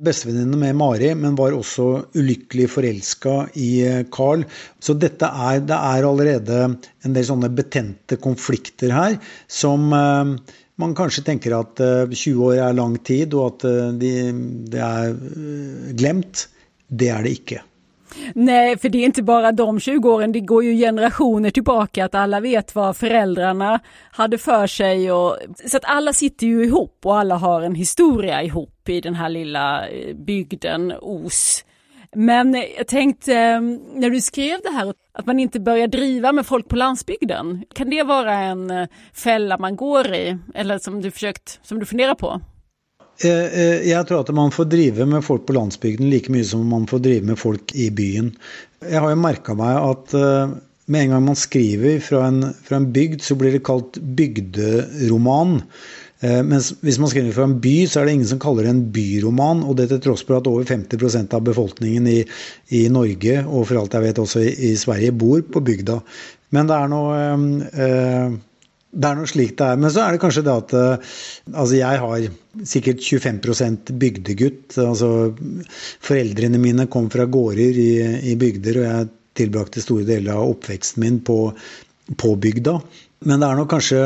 bestevenninne 0.04 0.58
med 0.58 0.76
Mari, 0.76 1.16
men 1.16 1.36
var 1.36 1.56
også 1.56 2.04
ulykkelig 2.14 2.68
forelska 2.70 3.48
i 3.54 4.04
Carl. 4.12 4.44
Så 4.80 4.94
dette 5.00 5.30
er, 5.32 5.62
det 5.64 5.78
er 5.78 6.08
allerede 6.10 6.58
en 7.08 7.16
del 7.16 7.24
sånne 7.24 7.48
betente 7.56 8.20
konflikter 8.20 8.92
her 8.92 9.16
som 9.48 9.88
man 9.96 10.96
kanskje 10.96 11.24
tenker 11.32 11.56
at 11.56 11.80
20 12.12 12.44
år 12.50 12.60
er 12.68 12.76
lang 12.76 13.00
tid, 13.00 13.32
og 13.34 13.54
at 13.54 13.68
de, 14.02 14.14
det 14.76 14.84
er 14.84 15.16
glemt. 15.96 16.50
Det 16.90 17.10
är 17.10 17.24
det 17.24 17.30
icke. 17.30 17.62
Nej, 18.34 18.78
för 18.78 18.90
det 18.90 18.98
är 18.98 19.06
inte 19.06 19.24
bara 19.24 19.52
de 19.52 19.80
20 19.80 20.10
åren, 20.10 20.32
det 20.32 20.40
går 20.40 20.64
ju 20.64 20.78
generationer 20.78 21.50
tillbaka 21.50 22.06
att 22.06 22.16
alla 22.16 22.40
vet 22.40 22.76
vad 22.76 22.98
föräldrarna 22.98 23.80
hade 24.12 24.38
för 24.38 24.68
sig. 24.68 25.12
Och, 25.12 25.38
så 25.66 25.78
att 25.78 25.86
alla 25.86 26.14
sitter 26.14 26.48
ju 26.48 26.64
ihop 26.64 27.00
och 27.06 27.18
alla 27.18 27.36
har 27.36 27.62
en 27.62 27.76
historia 27.76 28.44
ihop 28.44 28.90
i 28.90 29.02
den 29.02 29.16
här 29.16 29.30
lilla 29.30 29.88
eh, 29.88 30.16
bygden 30.16 30.94
Os. 31.02 31.66
Men 32.16 32.64
jag 32.78 32.88
tänkte 32.88 33.34
eh, 33.34 33.62
när 33.96 34.10
du 34.10 34.22
skrev 34.22 34.60
det 34.64 34.70
här 34.70 34.94
att 35.14 35.26
man 35.26 35.40
inte 35.40 35.60
börjar 35.60 35.88
driva 35.88 36.32
med 36.32 36.46
folk 36.46 36.68
på 36.68 36.76
landsbygden. 36.76 37.64
Kan 37.74 37.90
det 37.90 38.04
vara 38.04 38.34
en 38.34 38.72
eh, 38.72 38.88
fälla 39.14 39.58
man 39.58 39.76
går 39.76 40.14
i 40.14 40.38
eller 40.56 40.78
som 40.78 41.02
du 41.02 41.12
försökt, 41.12 41.60
som 41.64 41.80
du 41.80 41.86
funderar 41.86 42.16
på? 42.16 42.42
Eh, 43.20 43.46
eh, 43.52 43.82
jeg 43.90 44.08
tror 44.08 44.24
at 44.24 44.32
man 44.36 44.54
får 44.56 44.70
drive 44.72 45.06
med 45.10 45.26
folk 45.26 45.44
på 45.48 45.56
landsbygden 45.58 46.08
like 46.12 46.32
mye 46.32 46.48
som 46.48 46.64
man 46.72 46.88
får 46.88 47.04
drive 47.04 47.28
med 47.28 47.40
folk 47.40 47.74
i 47.76 47.90
byen. 47.92 48.32
Jeg 48.86 49.04
har 49.04 49.12
jo 49.12 49.20
merka 49.20 49.56
meg 49.60 49.76
at 49.76 50.14
eh, 50.16 50.54
med 50.90 51.04
en 51.04 51.16
gang 51.16 51.26
man 51.28 51.40
skriver 51.40 52.00
fra 52.02 52.24
en, 52.30 52.54
fra 52.64 52.80
en 52.80 52.88
bygd, 52.96 53.20
så 53.26 53.36
blir 53.38 53.54
det 53.54 53.66
kalt 53.68 54.00
bygderoman. 54.18 55.60
Mens 56.20 56.74
hvis 56.84 56.98
man 57.00 57.08
skriver 57.08 57.32
fra 57.32 57.46
en 57.48 57.54
by, 57.64 57.86
så 57.88 58.02
er 58.02 58.10
det 58.10 58.16
ingen 58.18 58.28
som 58.28 58.42
kaller 58.44 58.66
det 58.66 58.72
en 58.74 58.82
byroman. 58.92 59.62
Og 59.64 59.78
det 59.78 59.86
til 59.92 60.02
tross 60.04 60.26
for 60.26 60.36
at 60.36 60.50
over 60.52 60.66
50% 60.68 61.32
av 61.38 61.46
befolkningen 61.46 62.10
i, 62.12 62.18
i, 62.76 62.82
Norge, 62.92 63.38
og 63.46 63.70
for 63.70 63.80
alt 63.80 63.96
jeg 63.96 64.04
vet 64.08 64.20
også 64.20 64.42
i, 64.42 64.50
i 64.68 64.74
Sverige, 64.82 65.14
bor 65.16 65.46
på 65.54 65.62
bygda. 65.64 66.00
Men 66.58 66.68
det 66.68 66.76
er 66.76 66.92
noe 66.92 67.22
ehm, 67.22 67.54
det 68.90 69.10
er 69.10 69.18
noe 69.20 69.30
slikt 69.30 69.60
det 69.60 69.68
er. 69.68 69.82
Men 69.82 69.94
så 69.94 70.04
er 70.04 70.16
det 70.16 70.22
kanskje 70.24 70.46
det 70.48 70.56
at 70.56 70.74
eh, 70.78 71.12
altså 71.54 71.78
jeg 71.78 72.02
har 72.04 72.26
sikkert 72.74 73.04
25 73.06 73.94
bygdegutt. 74.02 74.78
altså 74.82 75.12
Foreldrene 76.06 76.62
mine 76.62 76.88
kom 76.92 77.10
fra 77.14 77.28
gårder 77.30 77.78
i, 77.84 77.92
i 78.32 78.36
bygder, 78.40 78.82
og 78.82 78.90
jeg 78.90 79.12
tilbrakte 79.40 79.84
store 79.84 80.08
deler 80.08 80.36
av 80.36 80.56
oppveksten 80.56 81.06
min 81.06 81.22
på, 81.26 81.38
på 82.20 82.36
bygda. 82.42 82.80
Men 83.28 83.42
det 83.42 83.50
er 83.50 83.60
nok 83.60 83.72
kanskje 83.74 84.04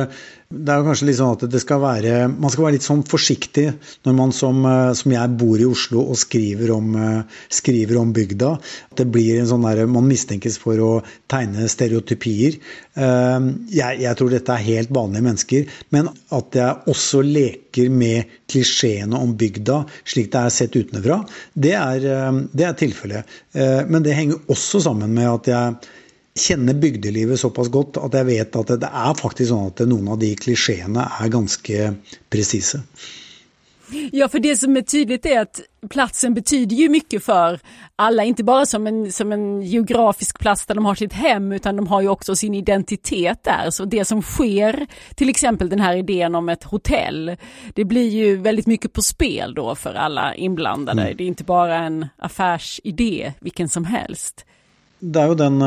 det 0.54 0.70
er 0.70 0.84
kanskje 0.86 1.08
litt 1.08 1.18
sånn 1.18 1.34
at 1.34 1.44
det 1.50 1.60
skal 1.64 1.80
være, 1.82 2.28
man 2.30 2.52
skal 2.54 2.68
være 2.68 2.76
litt 2.76 2.86
sånn 2.86 3.02
forsiktig 3.10 3.66
når 4.06 4.16
man 4.18 4.34
som, 4.36 4.60
eh, 4.70 4.92
som 4.98 5.14
jeg 5.14 5.38
bor 5.40 5.62
i 5.62 5.66
Oslo 5.66 6.04
og 6.04 6.20
skriver 6.20 6.74
om, 6.76 6.92
eh, 6.96 7.40
skriver 7.50 7.98
om 7.98 8.12
bygda. 8.14 8.52
Det 8.96 9.08
blir 9.10 9.40
en 9.40 9.50
sånn 9.50 9.66
der, 9.66 9.86
Man 9.88 10.08
mistenkes 10.08 10.58
for 10.58 10.78
å 10.78 10.92
tegne 11.28 11.68
stereotypier. 11.68 12.60
Eh, 12.96 13.40
jeg, 13.74 14.00
jeg 14.06 14.16
tror 14.20 14.30
dette 14.30 14.54
er 14.54 14.68
helt 14.68 14.94
vanlige 14.94 15.26
mennesker. 15.26 15.66
Men 15.92 16.10
at 16.32 16.54
jeg 16.54 16.86
også 16.88 17.24
leker 17.26 17.90
med 17.90 18.30
klisjeene 18.48 19.18
om 19.18 19.34
bygda 19.36 19.86
slik 20.06 20.32
det 20.32 20.40
er 20.40 20.54
sett 20.54 20.76
utenfra, 20.76 21.24
det 21.58 21.74
er, 21.74 22.00
det 22.54 22.66
er 22.66 22.78
tilfellet. 22.78 23.26
Men 23.54 24.04
det 24.04 24.14
henger 24.14 24.42
også 24.52 24.82
sammen 24.84 25.14
med 25.14 25.30
at 25.30 25.50
jeg 25.50 25.92
kjenner 26.40 26.74
bygdelivet 26.74 27.40
såpass 27.40 27.70
godt 27.70 27.98
at 28.02 28.16
jeg 28.18 28.26
vet 28.26 28.56
at 28.56 28.74
det 28.82 28.90
er 28.90 29.18
faktisk 29.20 29.52
sånn 29.52 29.70
at 29.70 29.84
noen 29.88 30.14
av 30.16 30.22
de 30.22 30.34
klisjeene 30.36 31.06
är 31.20 31.34
ganska 31.34 31.94
precisa. 32.30 32.82
Ja, 34.12 34.28
för 34.30 34.40
det 34.40 34.56
som 34.56 34.78
är 34.78 34.82
tydligt 34.82 35.26
är 35.26 35.40
att 35.40 35.62
platsen 35.90 36.34
betyder 36.34 36.76
ju 36.76 36.90
mycket 36.90 37.24
för 37.24 37.60
alla, 37.96 38.24
inte 38.24 38.44
bara 38.44 38.66
som 38.66 38.88
en, 38.88 39.12
som 39.12 39.32
en 39.32 39.62
geografisk 39.62 40.40
plats 40.40 40.66
där 40.66 40.76
de 40.76 40.86
har 40.86 40.96
sitt 40.96 41.14
hem, 41.14 41.52
utan 41.52 41.76
de 41.76 41.88
har 41.88 42.02
ju 42.02 42.08
också 42.08 42.36
sin 42.36 42.54
identitet 42.54 43.40
där. 43.44 43.70
Så 43.70 43.86
det 43.86 44.06
som 44.06 44.22
sker, 44.22 44.88
till 45.16 45.30
exempel 45.30 45.70
den 45.70 45.80
här 45.80 45.96
idén 45.96 46.36
om 46.36 46.50
ett 46.50 46.64
hotell, 46.64 47.36
det 47.74 47.86
blir 47.86 48.10
ju 48.10 48.36
väldigt 48.36 48.68
mycket 48.68 48.94
på 48.94 49.02
spel 49.02 49.54
då 49.54 49.76
för 49.76 49.94
alla 49.94 50.36
inblandade. 50.36 51.02
Mm. 51.02 51.18
Det 51.18 51.24
är 51.24 51.28
inte 51.28 51.44
bara 51.44 51.76
en 51.76 52.08
affärsidé 52.18 53.34
vilken 53.40 53.70
som 53.70 53.86
helst. 53.86 54.46
Det 55.00 55.20
är 55.22 55.28
ju 55.28 55.36
den 55.36 55.62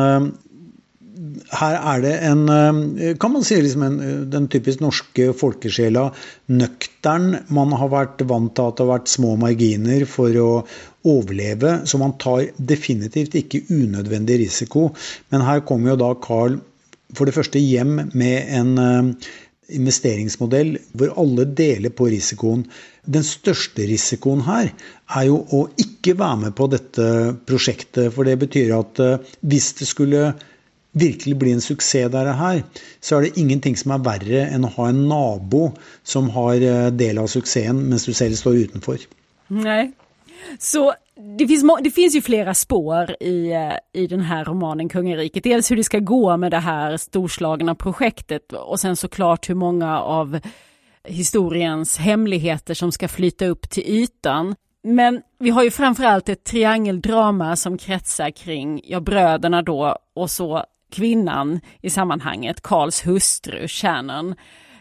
her 1.57 1.77
er 1.77 2.03
det 2.05 2.15
en 2.29 2.43
eh, 2.53 3.15
Kan 3.21 3.33
man 3.33 3.45
si 3.47 3.59
liksom 3.63 3.85
en, 3.87 3.97
eh, 4.01 4.19
den 4.33 4.49
typisk 4.53 4.83
norske 4.85 5.31
folkesjela. 5.37 6.11
Nøktern. 6.53 7.41
Man 7.49 7.73
har 7.73 7.93
vært 7.93 8.25
vant 8.29 8.53
til 8.57 8.69
at 8.69 8.77
det 8.77 8.85
har 8.87 8.93
vært 8.99 9.13
små 9.13 9.35
marginer 9.41 10.05
for 10.11 10.37
å 10.43 10.51
overleve. 11.07 11.79
Så 11.89 12.01
man 12.03 12.17
tar 12.23 12.51
definitivt 12.59 13.37
ikke 13.39 13.65
unødvendig 13.71 14.41
risiko. 14.45 14.91
Men 15.33 15.47
her 15.47 15.65
kommer 15.67 15.95
jo 15.95 16.03
da 16.05 16.13
Carl 16.21 16.61
for 17.15 17.29
det 17.29 17.37
første 17.37 17.63
hjem 17.63 18.11
med 18.19 18.53
en 18.59 18.73
eh, 18.83 19.31
investeringsmodell 19.77 20.77
hvor 20.95 21.15
alle 21.19 21.47
deler 21.59 21.95
på 21.95 22.11
risikoen. 22.13 22.67
Den 23.07 23.25
største 23.27 23.87
risikoen 23.89 24.45
her 24.47 24.69
er 25.17 25.25
jo 25.27 25.41
å 25.55 25.63
ikke 25.81 26.15
være 26.19 26.43
med 26.45 26.55
på 26.59 26.69
dette 26.71 27.09
prosjektet. 27.49 28.13
For 28.15 28.29
det 28.29 28.37
betyr 28.43 28.75
at 28.77 29.01
hvis 29.43 29.73
det 29.81 29.89
skulle 29.91 30.29
virkelig 30.97 31.37
bli 31.39 31.53
en 31.53 31.61
suksess 31.61 32.11
der 32.13 32.33
her, 32.39 32.63
så 33.01 33.19
er 33.19 33.27
det 33.27 33.41
ingenting 33.41 33.77
som 33.77 33.95
er 33.95 34.05
verre 34.05 34.47
enn 34.49 34.65
å 34.65 34.73
ha 34.79 34.89
en 34.91 35.05
nabo 35.11 35.71
som 36.07 36.31
har 36.35 36.57
eh, 36.57 36.91
del 36.95 37.21
av 37.21 37.31
suksessen 37.33 37.85
mens 37.91 38.09
du 38.09 38.15
selv 38.17 38.39
står 38.41 38.63
utenfor. 38.67 39.05
Nej. 39.49 39.93
Så 40.59 40.93
det 41.39 41.47
finns, 41.47 41.65
det 41.83 41.91
finns 41.91 42.15
ju 42.17 42.23
flera 42.23 42.55
spår 42.55 43.17
i, 43.21 43.53
eh, 43.53 44.03
i 44.03 44.07
den 44.07 44.21
här 44.21 44.45
romanen 44.45 44.89
Kungariket. 44.89 45.45
Dels 45.45 45.71
hur 45.71 45.77
det 45.77 45.85
ska 45.85 45.99
gå 45.99 46.37
med 46.37 46.51
det 46.51 46.59
här 46.59 46.97
storslagna 46.97 47.75
projektet 47.75 48.53
och 48.53 48.81
sen 48.81 48.97
såklart 48.97 49.51
hur 49.51 49.55
många 49.55 50.01
av 50.01 50.41
historiens 51.05 51.99
hemligheter 51.99 52.75
som 52.75 52.93
ska 52.93 53.09
flyta 53.09 53.47
upp 53.47 53.71
till 53.71 53.83
ytan. 53.87 54.55
Men 54.83 55.23
vi 55.39 55.51
har 55.51 55.65
ju 55.65 55.71
framförallt 55.71 56.29
ett 56.29 56.45
triangeldrama 56.45 57.57
som 57.57 57.79
kretsar 57.79 58.31
kring 58.31 58.81
ja, 58.85 59.01
bröderna 59.01 59.63
då 59.63 59.97
och 60.15 60.31
så 60.31 60.65
kvinnan 60.93 61.61
i 61.83 61.91
sammanhanget, 61.91 62.63
Karls 62.63 63.07
hustru 63.07 63.69
Shannon, 63.69 64.35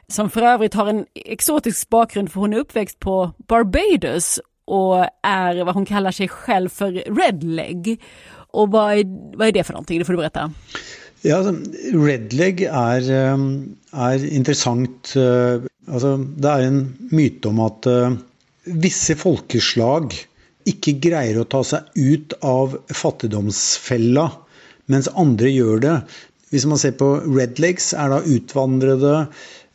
som 0.07 0.29
för 0.29 0.41
övrigt 0.41 0.73
har 0.73 0.87
en 0.87 1.05
exotisk 1.15 1.89
bakgrund 1.89 2.31
för 2.31 2.39
hon 2.39 2.53
är 2.53 2.57
uppväxt 2.57 2.99
på 2.99 3.31
Barbados 3.47 4.39
och 4.65 5.05
är 5.23 5.63
vad 5.63 5.73
hon 5.73 5.85
kallar 5.85 6.11
sig 6.11 6.27
själv 6.27 6.69
för 6.69 6.91
redleg. 6.91 8.01
Och 8.51 8.71
vad 8.71 8.93
är, 8.93 9.37
vad 9.37 9.47
är 9.47 9.51
det 9.51 9.63
för 9.63 9.73
någonting? 9.73 9.99
Det 9.99 10.05
får 10.05 10.13
du 10.13 10.17
berätta. 10.17 10.51
Ja, 11.21 11.37
alltså, 11.37 11.55
Redleg 11.93 12.61
är, 12.61 13.11
ehm, 13.11 13.75
är 13.91 14.33
intressant. 14.33 15.13
Eh, 15.15 15.93
alltså, 15.93 16.17
det 16.17 16.49
är 16.49 16.61
en 16.61 16.97
myt 17.11 17.45
om 17.45 17.59
att 17.59 17.85
eh, 17.85 18.13
vissa 18.63 19.15
folkeslag 19.15 20.13
inte 20.63 20.91
grejer 20.91 21.41
att 21.41 21.49
ta 21.49 21.63
sig 21.63 21.79
ut 21.95 22.33
av 22.41 22.77
fattigdomsfällan 22.87 24.29
mens 24.91 25.09
andre 25.17 25.51
gjør 25.51 25.83
det. 25.83 25.95
Hvis 26.53 26.65
man 26.69 26.79
ser 26.81 26.95
på 26.99 27.11
redlegs, 27.25 27.91
er 27.93 28.11
da 28.13 28.21
utvandrede 28.21 29.15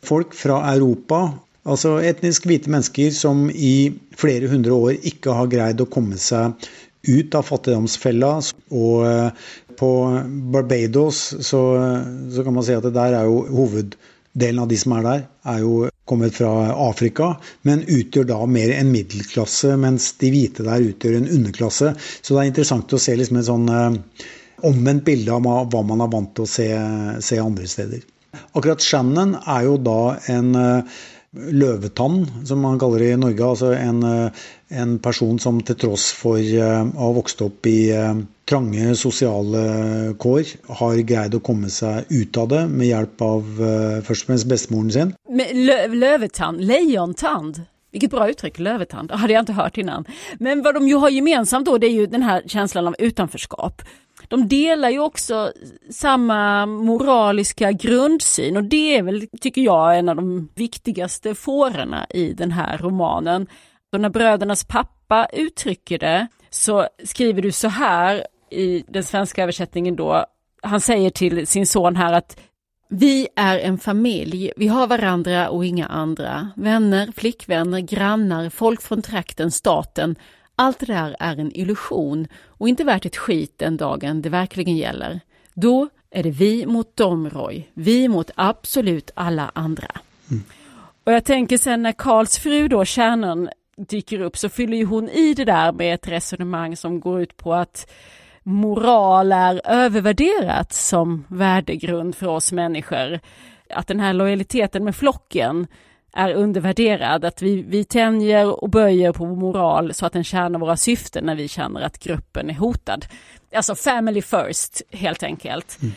folk 0.07 0.35
fra 0.37 0.61
Europa. 0.73 1.23
Altså 1.69 1.97
etnisk 2.01 2.47
hvite 2.49 2.71
mennesker 2.73 3.11
som 3.13 3.49
i 3.53 3.91
flere 4.17 4.49
hundre 4.49 4.73
år 4.73 5.09
ikke 5.11 5.35
har 5.37 5.51
greid 5.51 5.83
å 5.83 5.89
komme 5.93 6.17
seg 6.17 6.55
ut 7.07 7.35
av 7.37 7.45
fattigdomsfella. 7.45 8.31
Og 8.73 9.05
eh, 9.05 9.51
på 9.77 9.91
Barbados 10.53 11.21
så, 11.41 11.61
så 12.33 12.45
kan 12.45 12.57
man 12.57 12.65
si 12.65 12.77
at 12.77 12.85
det 12.87 12.95
der 12.97 13.17
er 13.19 13.29
jo 13.29 13.43
hoveddelen 13.49 14.61
av 14.63 14.69
de 14.71 14.77
som 14.81 14.97
er 14.97 15.07
der, 15.07 15.23
er 15.53 15.63
jo 15.63 15.75
kommet 16.09 16.35
fra 16.35 16.51
Afrika, 16.89 17.35
men 17.67 17.85
utgjør 17.85 18.27
da 18.33 18.39
mer 18.49 18.73
en 18.75 18.91
middelklasse, 18.91 19.77
mens 19.79 20.11
de 20.21 20.31
hvite 20.33 20.65
der 20.67 20.89
utgjør 20.89 21.19
en 21.21 21.29
underklasse. 21.37 21.93
Så 22.19 22.35
det 22.35 22.41
er 22.43 22.51
interessant 22.51 22.93
å 22.93 22.99
se 23.01 23.15
liksom 23.17 23.39
en 23.39 23.47
sånn 23.47 23.69
eh, 23.71 24.29
omvendt 24.67 25.05
bilde 25.07 25.33
av 25.35 25.69
hva 25.71 25.83
man 25.85 26.03
er 26.03 26.11
vant 26.11 26.33
til 26.35 26.47
å 26.47 26.49
se, 26.49 26.67
se 27.23 27.39
andre 27.41 27.69
steder. 27.69 28.03
Akkurat 28.55 28.83
Shannon 28.83 29.35
er 29.39 29.65
jo 29.67 29.77
da 29.81 30.01
en 30.31 30.53
uh, 30.55 30.99
løvetann, 31.31 32.23
som 32.47 32.61
man 32.63 32.79
kaller 32.79 33.03
det 33.03 33.09
i 33.15 33.19
Norge. 33.19 33.47
Altså 33.47 33.71
en, 33.75 34.03
uh, 34.03 34.45
en 34.71 34.97
person 35.03 35.39
som 35.39 35.59
til 35.67 35.77
tross 35.79 36.09
for 36.15 36.39
uh, 36.39 36.83
å 36.87 37.09
ha 37.09 37.09
vokst 37.17 37.43
opp 37.43 37.67
i 37.67 37.91
trange 38.51 38.95
sosiale 38.99 39.65
kår, 40.19 40.55
har 40.79 41.03
greid 41.07 41.35
å 41.35 41.43
komme 41.43 41.71
seg 41.71 42.07
ut 42.11 42.39
av 42.39 42.49
det 42.51 42.63
med 42.71 42.89
hjelp 42.89 43.21
av 43.23 43.51
først 44.03 44.25
og 44.25 44.31
fremst 44.31 44.49
bestemoren 44.51 44.91
sin. 44.91 45.13
Lö 45.31 45.85
lövetann, 45.87 46.59
lejontand? 46.59 47.61
Vilket 47.91 48.11
bra 48.11 48.29
uttryck, 48.29 48.59
lövetand. 48.59 49.09
Det 49.09 49.15
hade 49.15 49.33
jag 49.33 49.41
inte 49.41 49.53
hört 49.53 49.77
innan. 49.77 50.05
Men 50.39 50.61
vad 50.61 50.75
de 50.75 50.87
ju 50.87 50.95
har 50.95 51.09
gemensamt 51.09 51.65
då, 51.65 51.77
det 51.77 51.87
är 51.87 51.91
ju 51.91 52.07
den 52.07 52.23
här 52.23 52.43
känslan 52.47 52.87
av 52.87 52.95
utanförskap 52.99 53.81
de 54.31 54.47
delar 54.47 54.89
ju 54.89 54.99
också 54.99 55.51
samma 55.89 56.65
moraliska 56.65 57.71
grundsyn 57.71 58.57
och 58.57 58.63
det 58.63 58.97
är 58.97 59.03
väl, 59.03 59.27
tycker 59.41 59.61
jag, 59.61 59.97
en 59.97 60.09
av 60.09 60.15
de 60.15 60.49
viktigaste 60.55 61.35
fårorna 61.35 62.05
i 62.09 62.33
den 62.33 62.51
här 62.51 62.77
romanen. 62.77 63.47
Och 63.91 64.01
när 64.01 64.09
brödernas 64.09 64.63
pappa 64.63 65.27
uttrycker 65.33 65.99
det 65.99 66.27
så 66.49 66.87
skriver 67.03 67.41
du 67.41 67.51
så 67.51 67.67
här 67.67 68.27
i 68.51 68.83
den 68.87 69.03
svenska 69.03 69.43
översättningen 69.43 69.95
då. 69.95 70.25
Han 70.61 70.81
säger 70.81 71.09
till 71.09 71.47
sin 71.47 71.67
son 71.67 71.95
här 71.95 72.13
att 72.13 72.39
vi 72.89 73.27
är 73.35 73.59
en 73.59 73.77
familj, 73.77 74.51
vi 74.57 74.67
har 74.67 74.87
varandra 74.87 75.49
och 75.49 75.65
inga 75.65 75.85
andra. 75.85 76.49
Vänner, 76.55 77.11
flickvänner, 77.15 77.79
grannar, 77.79 78.49
folk 78.49 78.81
från 78.81 79.01
trakten, 79.01 79.51
staten. 79.51 80.15
Allt 80.55 80.79
det 80.79 80.85
där 80.85 81.15
är 81.19 81.39
en 81.39 81.57
illusion 81.57 82.27
och 82.45 82.69
inte 82.69 82.83
värt 82.83 83.05
ett 83.05 83.17
skit 83.17 83.53
den 83.57 83.77
dagen 83.77 84.21
det 84.21 84.29
verkligen 84.29 84.77
gäller. 84.77 85.19
Då 85.53 85.89
är 86.11 86.23
det 86.23 86.31
vi 86.31 86.65
mot 86.65 86.97
dem, 86.97 87.29
Roy. 87.29 87.69
Vi 87.73 88.07
mot 88.07 88.31
absolut 88.35 89.11
alla 89.15 89.51
andra. 89.55 89.91
Mm. 90.31 90.43
Och 91.03 91.11
jag 91.11 91.25
tänker 91.25 91.57
sen 91.57 91.83
när 91.83 91.91
Karls 91.91 92.37
fru 92.37 92.67
då, 92.67 92.85
kärnan, 92.85 93.49
dyker 93.77 94.21
upp 94.21 94.37
så 94.37 94.49
fyller 94.49 94.77
ju 94.77 94.85
hon 94.85 95.09
i 95.09 95.33
det 95.33 95.45
där 95.45 95.71
med 95.71 95.93
ett 95.93 96.07
resonemang 96.07 96.77
som 96.77 96.99
går 96.99 97.21
ut 97.21 97.37
på 97.37 97.53
att 97.53 97.91
moral 98.43 99.31
är 99.31 99.61
övervärderat 99.65 100.73
som 100.73 101.25
värdegrund 101.27 102.15
för 102.15 102.27
oss 102.27 102.51
människor. 102.51 103.19
Att 103.69 103.87
den 103.87 103.99
här 103.99 104.13
lojaliteten 104.13 104.83
med 104.83 104.95
flocken 104.95 105.67
är 106.13 106.33
undervärderad, 106.33 107.25
att 107.25 107.41
vi, 107.41 107.61
vi 107.61 107.83
tänjer 107.83 108.63
och 108.63 108.69
böjer 108.69 109.11
på 109.11 109.25
moral 109.25 109.93
så 109.93 110.05
att 110.05 110.13
den 110.13 110.23
tjänar 110.23 110.59
våra 110.59 110.77
syften 110.77 111.23
när 111.25 111.35
vi 111.35 111.47
känner 111.47 111.81
att 111.81 111.99
gruppen 111.99 112.49
är 112.49 112.53
hotad. 112.53 113.05
Alltså 113.55 113.75
family 113.75 114.21
first 114.21 114.81
helt 114.91 115.23
enkelt. 115.23 115.77
Mm. 115.81 115.93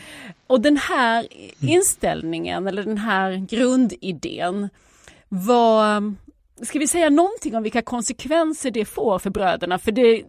Och 0.47 0.61
den 0.61 0.77
här 0.77 1.27
inställningen 1.59 2.67
eller 2.67 2.83
den 2.83 2.97
här 2.97 3.45
grundidén 3.49 4.69
var, 5.29 6.13
ska 6.65 6.79
vi 6.79 6.87
säga 6.87 7.09
någonting 7.09 7.55
om 7.55 7.63
vilka 7.63 7.81
konsekvenser 7.81 8.71
det 8.71 8.85
får 8.85 9.19
för 9.19 9.29
bröderna? 9.29 9.79
För 9.79 9.91
det 9.91 10.23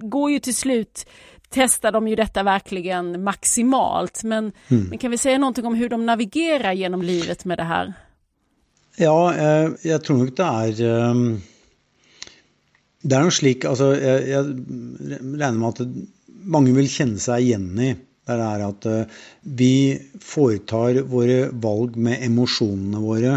går 0.00 0.30
ju 0.30 0.38
till 0.38 0.56
slut 0.56 1.06
testar 1.50 1.92
de 1.92 2.08
ju 2.08 2.16
detta 2.16 2.42
verkligen 2.42 3.24
maximalt. 3.24 4.22
Men, 4.24 4.52
mm. 4.68 4.84
men 4.84 4.98
kan 4.98 5.10
vi 5.10 5.18
säga 5.18 5.38
någonting 5.38 5.66
om 5.66 5.74
hur 5.74 5.88
de 5.88 6.06
navigerar 6.06 6.72
genom 6.72 7.02
livet 7.02 7.44
med 7.44 7.58
det 7.58 7.64
här? 7.64 7.92
Ja, 8.98 9.14
eh, 9.32 9.46
jeg, 9.46 9.92
jeg, 9.92 10.02
tror 10.06 10.18
nok 10.20 10.34
det 10.36 10.46
er 10.46 10.84
eh, 10.90 11.24
Det 13.04 13.16
er 13.16 13.26
noe 13.26 13.34
slik 13.34 13.64
Altså, 13.68 13.92
jeg, 13.94 14.28
jeg 14.32 14.44
regner 15.40 15.58
med 15.60 15.68
at 15.70 15.84
mange 16.50 16.72
vil 16.74 16.88
kjenne 16.88 17.20
seg 17.20 17.44
igjen 17.44 17.74
i 17.78 17.92
det 18.38 18.46
er 18.46 18.64
at 18.66 18.86
eh, 18.86 19.18
vi 19.42 19.74
foretar 20.22 21.02
våre 21.10 21.48
valg 21.50 21.96
med 21.98 22.22
emosjonene 22.26 23.02
våre, 23.02 23.36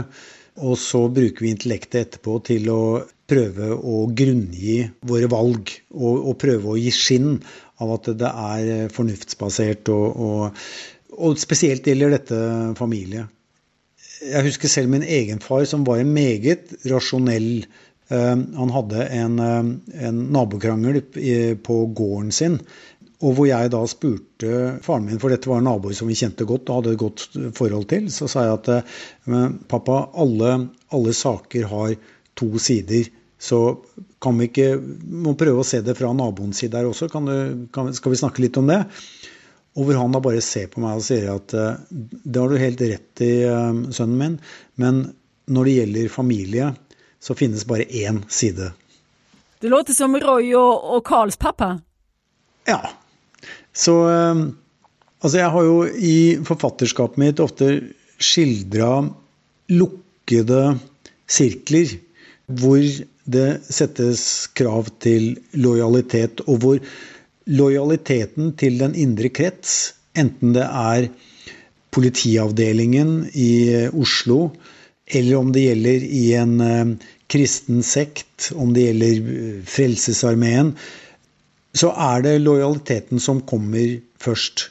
og 0.61 0.77
så 0.77 1.07
bruker 1.09 1.45
vi 1.45 1.53
intellektet 1.53 1.99
etterpå 2.01 2.39
til 2.49 2.69
å 2.69 2.81
prøve 3.29 3.71
å 3.73 4.03
grunngi 4.13 4.81
våre 5.09 5.29
valg, 5.31 5.71
og, 5.95 6.27
og 6.29 6.37
prøve 6.41 6.73
å 6.73 6.79
gi 6.79 6.91
skinn 6.93 7.37
av 7.81 7.95
at 7.95 8.11
det 8.19 8.33
er 8.49 8.73
eh, 8.75 8.89
fornuftsbasert. 8.93 9.89
Og, 9.93 10.19
og, 10.27 10.67
og 11.17 11.39
spesielt 11.41 11.87
gjelder 11.87 12.17
dette 12.17 12.43
familie. 12.77 13.25
Jeg 14.23 14.45
husker 14.47 14.71
selv 14.71 14.91
min 14.91 15.03
egen 15.03 15.41
far, 15.43 15.65
som 15.69 15.83
var 15.87 16.01
en 16.01 16.13
meget 16.15 16.73
rasjonell 16.89 17.65
eh, 18.09 18.35
Han 18.59 18.73
hadde 18.75 19.07
en, 19.19 19.39
eh, 19.39 20.07
en 20.07 20.23
nabokrangel 20.35 21.01
på 21.63 21.79
gården 21.97 22.31
sin. 22.31 22.59
Og 23.23 23.37
hvor 23.37 23.47
jeg 23.47 23.71
da 23.71 23.79
spurte 23.87 24.55
faren 24.83 25.07
min, 25.07 25.19
for 25.21 25.31
dette 25.31 25.47
var 25.47 25.63
naboer 25.63 25.95
som 25.95 26.09
vi 26.11 26.17
kjente 26.19 26.47
godt 26.47 26.67
og 26.69 26.81
hadde 26.81 26.95
et 26.95 27.01
godt 27.03 27.27
forhold 27.55 27.87
til, 27.91 28.09
så 28.11 28.27
sa 28.31 28.47
jeg 28.47 28.57
at 28.59 28.71
eh, 28.75 29.43
pappa, 29.71 29.99
alle, 30.19 30.55
alle 30.91 31.15
saker 31.15 31.69
har 31.71 31.95
to 32.39 32.49
sider. 32.59 33.07
Så 33.43 33.59
kan 34.23 34.39
vi 34.39 34.47
ikke 34.47 34.69
må 34.79 35.35
prøve 35.39 35.63
å 35.63 35.67
se 35.67 35.81
det 35.83 35.95
fra 35.99 36.11
naboens 36.15 36.61
side 36.63 36.79
her 36.79 36.87
også. 36.87 37.09
Kan 37.11 37.27
du, 37.27 37.67
kan, 37.75 37.91
skal 37.95 38.13
vi 38.13 38.19
snakke 38.19 38.43
litt 38.43 38.59
om 38.59 38.69
det? 38.71 38.79
Og 39.73 39.87
hvor 39.87 39.97
han 39.97 40.13
da 40.13 40.21
bare 40.21 40.41
ser 40.45 40.69
på 40.69 40.83
meg 40.83 40.99
og 40.99 41.05
sier 41.05 41.31
at 41.33 41.53
eh, 41.57 41.83
det 41.89 42.39
har 42.39 42.51
du 42.51 42.61
helt 42.61 42.81
rett 42.85 43.23
i, 43.25 43.33
eh, 43.49 43.83
sønnen 43.95 44.19
min, 44.19 44.39
men 44.81 45.03
når 45.49 45.67
det 45.69 45.77
gjelder 45.77 46.11
familie, 46.13 46.71
så 47.23 47.35
finnes 47.35 47.65
bare 47.67 47.87
én 47.89 48.21
side. 48.31 48.71
Det 49.59 49.71
låter 49.71 49.95
som 49.95 50.15
Roy 50.19 50.53
og, 50.59 50.83
og 50.95 51.07
Carls 51.07 51.39
pappa. 51.39 51.77
Ja. 52.67 52.81
Så 53.73 53.95
eh, 54.09 54.43
Altså, 55.23 55.37
jeg 55.39 55.51
har 55.55 55.63
jo 55.63 55.75
i 55.87 56.15
forfatterskapet 56.43 57.19
mitt 57.21 57.39
ofte 57.39 57.67
skildra 58.19 59.05
lukkede 59.71 60.63
sirkler 61.31 61.93
hvor 62.59 62.83
det 63.23 63.47
settes 63.71 64.23
krav 64.51 64.89
til 64.99 65.37
lojalitet, 65.55 66.43
og 66.43 66.59
hvor 66.59 66.81
lojaliteten 67.49 68.53
til 68.59 68.77
den 68.79 68.95
indre 68.95 69.29
krets, 69.33 69.93
enten 70.15 70.53
det 70.55 70.65
er 70.65 71.09
politiavdelingen 71.93 73.29
i 73.33 73.51
Oslo, 73.93 74.51
eller 75.07 75.37
om 75.37 75.51
det 75.53 75.65
gjelder 75.67 76.05
i 76.07 76.25
en 76.39 76.53
eh, 76.63 76.93
kristen 77.29 77.83
sekt, 77.85 78.51
om 78.55 78.73
det 78.73 78.87
gjelder 78.87 79.17
Frälsningsarmén, 79.17 79.65
Frelsesarmeen, 79.73 80.75
så 81.73 81.89
er 81.97 82.21
det 82.21 82.41
lojaliteten 82.43 83.19
som 83.19 83.41
kommer 83.49 83.97
først. 84.21 84.69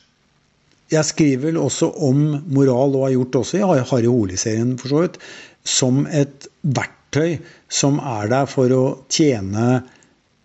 Jeg 0.93 1.09
skriver 1.09 1.49
vel 1.49 1.59
også 1.59 1.89
om 2.05 2.21
moral, 2.53 2.95
og 2.95 3.07
har 3.07 3.15
gjort 3.17 3.41
også 3.43 3.59
i 3.59 3.81
Harry 3.91 4.07
Hole-serien 4.07 4.77
for 4.79 4.93
så 4.93 5.03
vidt, 5.05 5.19
som 5.65 6.05
et 6.07 6.47
verktøy 6.63 7.39
som 7.73 7.99
er 7.99 8.31
der 8.31 8.47
for 8.51 8.75
å 8.77 8.85
tjene 9.13 9.83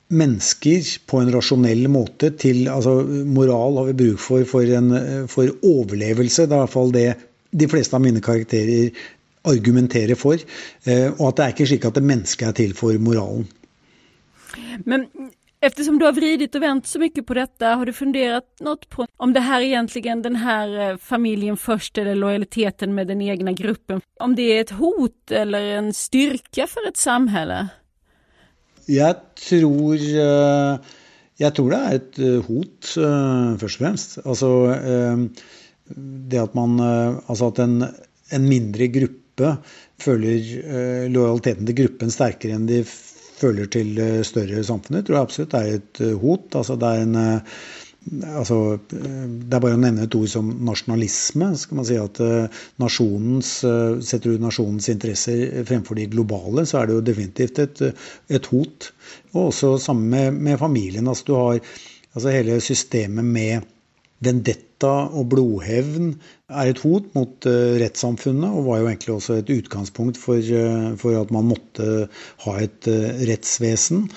mennesker 0.08 0.88
på 1.10 1.20
en 1.20 1.32
rasjonell 1.34 1.88
måte 1.92 2.32
til 2.40 2.68
altså 2.72 3.02
Moral 3.08 3.82
har 3.82 3.90
vi 3.90 3.98
bruk 4.06 4.22
for 4.24 4.48
for, 4.48 4.64
en, 4.64 5.28
for 5.28 5.52
overlevelse. 5.68 6.46
Det 6.48 6.54
er 6.54 6.62
i 6.62 6.66
hvert 6.66 6.76
fall 6.76 6.94
det 6.96 7.08
de 7.52 7.68
fleste 7.72 7.96
av 7.96 8.04
mine 8.04 8.22
karakterer 8.24 8.92
argumenterer 9.48 10.16
for. 10.20 10.40
Eh, 10.84 11.10
og 11.18 11.30
at 11.30 11.38
det 11.38 11.46
er 11.46 11.56
ikke 11.56 11.70
slik 11.72 11.88
at 11.88 11.98
det 11.98 12.06
mennesket 12.06 12.50
er 12.50 12.58
til 12.58 12.76
for 12.78 12.98
moralen. 13.00 13.48
Men 14.86 15.08
eftersom 15.62 16.00
du 16.00 16.06
har 16.06 16.14
vridit 16.14 16.56
och 16.56 16.62
vänt 16.62 16.88
så 16.88 17.00
mycket 17.00 17.26
på 17.26 17.34
detta, 17.34 17.68
har 17.68 17.86
du 17.86 17.94
funderat 17.94 18.44
något 18.60 18.90
på 18.90 19.06
om 19.18 19.34
det 19.34 19.40
här 19.40 19.62
egentligen, 19.62 20.22
den 20.22 20.36
här 20.36 20.90
eh, 20.90 20.98
familjen 20.98 21.58
först 21.58 21.98
eller 21.98 22.16
lojaliteten 22.16 22.96
med 22.96 23.08
den 23.08 23.22
egna 23.22 23.52
gruppen, 23.52 24.02
om 24.20 24.36
det 24.36 24.42
är 24.42 24.62
ett 24.62 24.70
hot 24.70 25.32
eller 25.32 25.62
en 25.62 25.94
styrka 25.94 26.68
för 26.68 26.88
ett 26.88 26.98
samhälle? 26.98 27.68
Jag 28.90 29.16
tror, 29.50 29.96
eh, 29.96 30.80
jag 31.38 31.56
tror 31.56 31.72
det 31.72 31.78
är 31.78 31.96
ett 31.96 32.20
eh, 32.20 32.44
hot, 32.48 32.98
eh, 32.98 33.58
först 33.58 33.82
och 33.82 33.86
främst. 33.86 34.18
Alltså, 34.26 34.76
det 36.30 36.38
att 36.38 36.54
man 36.54 36.80
alltså 37.26 37.48
att 37.48 37.60
en, 37.60 37.86
en 38.30 38.50
mindre 38.50 38.88
grupp 38.88 39.42
följer 40.00 41.10
lojaliteten 41.10 41.66
till 41.66 41.76
gruppen 41.76 42.12
starkare 42.12 42.52
än 42.52 42.68
de 42.68 42.84
följer 43.38 43.66
till 43.66 44.26
större 44.26 44.64
samfunnet, 44.64 45.06
tror 45.06 45.18
jag 45.18 45.24
absolut 45.24 45.54
är 45.54 45.76
ett 45.76 46.22
hot. 46.22 46.56
Alltså 46.56 46.76
det 46.76 46.86
är 46.86 47.00
en 47.00 47.40
Eh, 48.08 48.38
altså, 48.40 48.80
Det 48.90 49.54
er 49.54 49.64
bare 49.64 49.78
å 49.78 49.82
nevne 49.82 50.06
et 50.08 50.18
ord 50.18 50.30
som 50.32 50.50
nasjonalisme. 50.66 51.52
skal 51.58 51.80
man 51.80 51.88
si 51.88 51.98
at 52.00 52.20
eh, 52.24 52.60
nasjonens, 52.84 53.52
eh, 53.68 54.00
Setter 54.02 54.36
du 54.36 54.44
nasjonens 54.44 54.90
interesser 54.94 55.64
fremfor 55.68 56.00
de 56.00 56.08
globale, 56.12 56.66
så 56.66 56.82
er 56.82 56.88
det 56.88 56.98
jo 56.98 57.08
definitivt 57.12 57.60
et, 57.60 57.82
et 58.30 58.52
hot. 58.54 58.92
Og 59.34 59.50
også 59.50 59.78
sammen 59.82 60.10
med, 60.10 60.34
med 60.34 60.60
familien. 60.60 61.08
altså 61.08 61.26
Du 61.26 61.36
har 61.36 61.60
altså 62.16 62.30
hele 62.34 62.62
systemet 62.62 63.26
med 63.26 63.74
vendetta 64.24 65.10
og 65.14 65.28
blodhevn 65.30 66.16
er 66.50 66.72
et 66.72 66.80
hot 66.82 67.12
mot 67.14 67.46
uh, 67.46 67.76
rettssamfunnet, 67.78 68.50
og 68.50 68.66
var 68.66 68.80
jo 68.80 68.88
egentlig 68.90 69.14
også 69.14 69.36
et 69.38 69.52
utgangspunkt 69.54 70.18
for, 70.18 70.42
for 70.98 71.20
at 71.20 71.34
man 71.34 71.46
måtte 71.52 72.08
ha 72.46 72.56
et 72.64 72.90
rettsvesen. 73.30 74.08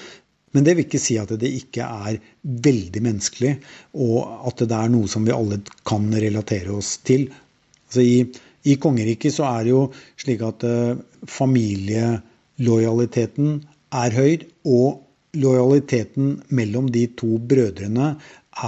Men 0.54 0.64
det 0.66 0.74
vil 0.74 0.84
ikke 0.86 1.02
si 1.02 1.14
at 1.20 1.30
det 1.38 1.50
ikke 1.60 1.84
er 1.86 2.14
veldig 2.42 3.02
menneskelig, 3.06 3.52
og 3.94 4.18
at 4.50 4.58
det 4.64 4.76
er 4.76 4.88
noe 4.90 5.08
som 5.10 5.24
vi 5.26 5.32
alle 5.34 5.56
kan 5.86 6.10
relatere 6.10 6.70
oss 6.74 6.98
til. 7.06 7.22
Altså 7.86 8.00
i, 8.02 8.24
I 8.66 8.76
kongeriket 8.82 9.34
så 9.36 9.44
er 9.50 9.64
det 9.66 9.70
jo 9.74 9.92
slik 10.18 10.40
at 10.46 10.64
eh, 10.66 10.90
uh, 10.94 10.98
familielojaliteten 11.30 13.46
er 14.00 14.10
høy, 14.16 14.32
og 14.66 15.00
lojaliteten 15.38 16.42
mellom 16.50 16.90
de 16.90 17.06
to 17.18 17.38
brødrene 17.38 18.16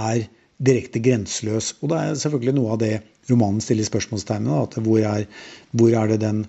er 0.07 0.23
direkte 0.63 1.01
grenseløs. 1.03 1.73
Og 1.81 1.89
det 1.91 1.97
er 1.99 2.15
selvfølgelig 2.21 2.55
noe 2.59 2.71
av 2.75 2.79
det 2.83 2.93
romanen 3.29 3.63
stiller 3.63 3.87
spørsmålstegn 3.87 4.47
ved. 4.47 4.77
Hvor, 4.85 4.99
hvor 5.75 5.91
er 5.99 6.05
det 6.13 6.19
den 6.23 6.39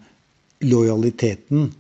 lojaliteten 0.65 1.73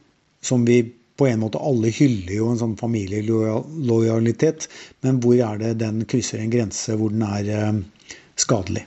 som 0.45 0.67
vi 0.67 0.83
på 1.17 1.27
en 1.27 1.41
måte 1.41 1.59
Alle 1.59 1.93
hyller 1.95 2.35
jo 2.35 2.49
en 2.51 2.59
sånn 2.59 2.77
familielojalitet, 2.77 4.69
men 5.05 5.21
hvor 5.23 5.37
er 5.39 5.61
det 5.63 5.75
den 5.83 6.03
krysser 6.11 6.43
en 6.43 6.53
grense 6.53 6.97
hvor 6.99 7.15
den 7.15 7.23
er 7.27 7.51
eh, 7.55 7.81
skadelig? 8.37 8.87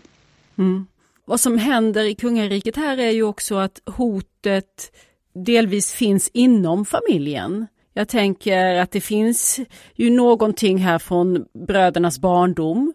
Mm. 0.58 0.86
Vad 1.28 1.40
som 1.40 1.58
händer 1.58 2.04
i 2.04 2.16
kungariket 2.16 2.76
här 2.76 2.98
är 2.98 3.12
ju 3.12 3.24
också 3.24 3.56
att 3.56 3.82
hotet 3.86 4.92
delvis 5.36 5.92
finns 5.94 6.30
inom 6.34 6.86
familjen. 6.86 7.68
Jag 7.94 8.08
tänker 8.08 8.76
att 8.76 8.92
det 8.92 9.02
finns 9.02 9.60
ju 9.96 10.10
någonting 10.10 10.78
här 10.78 11.00
från 11.00 11.46
brödernas 11.68 12.20
barndom 12.20 12.94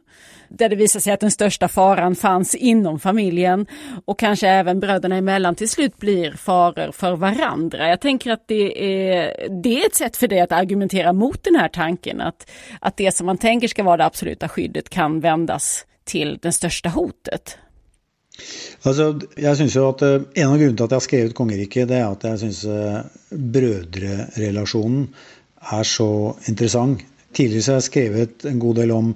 där 0.58 0.68
det 0.68 0.76
visar 0.76 1.00
sig 1.00 1.12
att 1.12 1.20
den 1.20 1.30
största 1.30 1.68
faran 1.68 2.14
fanns 2.14 2.54
inom 2.54 3.00
familjen 3.00 3.66
och 4.04 4.18
kanske 4.18 4.48
även 4.48 4.80
bröderna 4.80 5.16
emellan 5.16 5.54
till 5.54 5.68
slut 5.68 5.98
blir 5.98 6.32
faror 6.32 6.92
för 6.92 7.16
varandra. 7.16 7.88
Jag 7.88 8.00
tänker 8.00 8.32
att 8.32 8.48
det 8.48 8.84
är, 8.84 9.48
det 9.62 9.82
är 9.82 9.86
ett 9.86 9.94
sätt 9.94 10.16
för 10.16 10.28
dig 10.28 10.40
att 10.40 10.52
argumentera 10.52 11.12
mot 11.12 11.44
den 11.44 11.54
här 11.54 11.68
tanken 11.68 12.20
att, 12.20 12.50
att 12.80 12.96
det 12.96 13.14
som 13.16 13.26
man 13.26 13.38
tänker 13.38 13.68
ska 13.68 13.82
vara 13.82 13.96
det 13.96 14.04
absoluta 14.04 14.48
skyddet 14.48 14.88
kan 14.88 15.20
vändas 15.20 15.86
till 16.04 16.38
det 16.42 16.52
största 16.52 16.88
hotet. 16.88 17.58
Altså, 18.82 19.20
jeg 19.36 19.56
synes 19.56 19.74
jo 19.76 19.88
at 19.90 20.02
eh, 20.02 20.22
En 20.34 20.48
av 20.48 20.56
grunnene 20.56 20.78
til 20.78 20.86
at 20.86 20.94
jeg 20.94 20.96
har 20.96 21.04
skrevet 21.06 21.34
'Kongeriket', 21.36 21.88
det 21.88 21.98
er 21.98 22.06
at 22.08 22.24
jeg 22.24 22.38
syns 22.38 22.64
eh, 22.64 22.94
uh, 22.96 23.38
brødrerelasjonen 23.54 25.02
er 25.72 25.82
så 25.82 26.34
interessant. 26.48 27.04
Tidligere 27.34 27.62
så 27.62 27.72
har 27.72 27.76
jeg 27.76 27.90
skrevet 27.90 28.46
en 28.48 28.58
god 28.58 28.74
del 28.80 28.90
om 28.90 29.14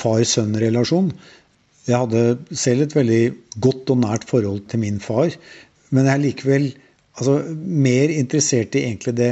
far-sønn-relasjon. 0.00 1.10
Jeg 1.86 2.00
hadde 2.02 2.56
selv 2.58 2.86
et 2.86 2.96
veldig 2.96 3.22
godt 3.62 3.92
og 3.94 4.00
nært 4.02 4.26
forhold 4.28 4.64
til 4.70 4.82
min 4.82 4.98
far, 5.02 5.34
men 5.94 6.08
jeg 6.08 6.14
er 6.14 6.24
likevel 6.24 6.66
altså, 7.18 7.36
mer 7.54 8.12
interessert 8.14 8.74
i 8.74 8.86
egentlig 8.88 9.14
det 9.18 9.30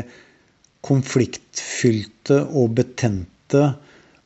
konfliktfylte 0.85 2.43
og 2.45 2.77
betente 2.79 3.65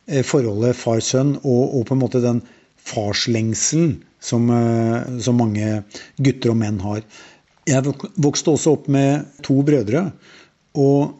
eh, 0.09 0.25
forholdet 0.27 0.77
far-sønn, 0.77 1.39
og, 1.43 1.63
og, 1.79 1.87
på 1.89 1.97
en 1.97 2.03
måte 2.03 2.23
den 2.25 2.43
farslengselen 2.89 3.99
som, 4.21 4.51
eh, 4.51 5.19
som 5.25 5.39
mange 5.41 5.83
gutter 6.19 6.53
og 6.53 6.61
menn 6.61 6.83
har. 6.85 7.03
Jeg 7.69 7.85
vokste 8.17 8.55
også 8.55 8.77
opp 8.79 8.87
med 8.93 9.27
to 9.45 9.61
brødre. 9.65 10.09
Og 10.79 11.19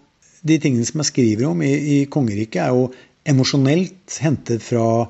de 0.49 0.57
tingene 0.63 0.87
som 0.89 1.03
jeg 1.03 1.11
skriver 1.11 1.49
om 1.51 1.61
i, 1.65 1.73
i 1.75 1.99
kongeriket, 2.11 2.63
er 2.63 2.73
jo 2.73 2.89
emosjonelt 3.25 4.19
hentet 4.23 4.63
fra 4.63 5.09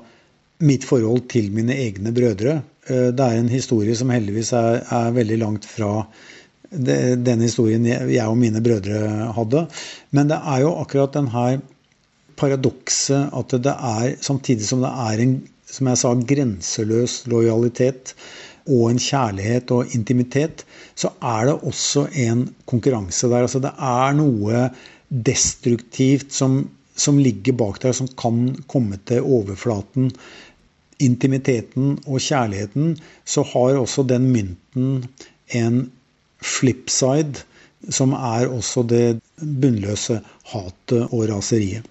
mitt 0.65 0.83
forhold 0.87 1.27
til 1.31 1.51
mine 1.55 1.75
egne 1.75 2.13
brødre. 2.15 2.59
Eh, 2.89 3.09
det 3.15 3.25
er 3.25 3.39
en 3.39 3.51
historie 3.51 3.95
som 3.95 4.11
heldigvis 4.13 4.53
er, 4.57 4.81
er 4.83 5.15
veldig 5.15 5.39
langt 5.45 5.69
fra 5.69 6.05
den 6.69 7.41
historien 7.41 7.85
jeg 7.89 8.25
og 8.29 8.37
mine 8.37 8.61
brødre 8.61 9.31
hadde. 9.33 9.63
Men 10.13 10.29
det 10.29 10.37
er 10.37 10.59
jo 10.61 10.75
akkurat 10.77 11.15
den 11.15 11.31
her 11.33 11.55
paradokset 12.37 13.33
at 13.33 13.55
det 13.65 13.73
er, 13.73 14.11
samtidig 14.21 14.67
som 14.67 14.83
det 14.85 14.91
er 14.91 15.23
en 15.23 15.39
som 15.69 15.89
jeg 15.89 16.01
sa, 16.01 16.13
grenseløs 16.31 17.15
lojalitet 17.29 18.13
og 18.69 18.89
en 18.91 19.01
kjærlighet 19.01 19.71
og 19.73 19.93
intimitet, 19.97 20.63
så 20.97 21.11
er 21.21 21.49
det 21.49 21.55
også 21.69 22.07
en 22.25 22.47
konkurranse 22.69 23.29
der. 23.29 23.45
Altså 23.45 23.61
det 23.63 23.71
er 23.73 24.17
noe 24.17 24.67
destruktivt 25.09 26.33
som 26.35 26.61
som 26.99 27.19
ligger 27.19 27.53
bak 27.53 27.79
der, 27.81 27.95
som 27.95 28.07
kan 28.07 28.63
komme 28.67 28.99
til 29.07 29.23
overflaten. 29.23 30.11
Intimiteten 30.99 31.95
og 32.05 32.19
kjærligheten, 32.19 32.97
så 33.25 33.43
har 33.53 33.79
også 33.79 34.03
den 34.03 34.27
mynten 34.33 35.05
en 35.55 35.91
flipside, 36.43 37.45
som 37.89 38.13
er 38.13 38.49
også 38.51 38.83
det 38.83 39.19
bunnlösa 39.39 40.19
hatet 40.43 41.07
och 41.13 41.27
raseriet. 41.27 41.83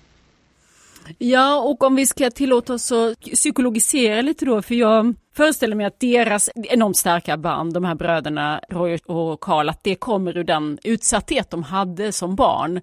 Ja, 1.18 1.60
och 1.60 1.82
om 1.82 1.94
vi 1.96 2.06
ska 2.06 2.30
tillåta 2.30 2.74
oss 2.74 2.92
att 2.92 3.20
psykologisera 3.20 4.22
lite 4.22 4.44
då, 4.44 4.62
för 4.62 4.74
jag 4.74 5.14
föreställer 5.36 5.76
mig 5.76 5.86
att 5.86 6.00
deras 6.00 6.50
enormt 6.54 6.96
starka 6.96 7.36
band, 7.36 7.74
de 7.74 7.84
här 7.84 7.94
bröderna 7.94 8.60
Roy 8.68 8.98
och 9.06 9.40
Karl, 9.40 9.68
att 9.68 9.84
det 9.84 9.94
kommer 9.94 10.36
ur 10.36 10.44
den 10.44 10.78
utsatthet 10.82 11.50
de 11.50 11.62
hade 11.62 12.12
som 12.12 12.36
barn. 12.36 12.80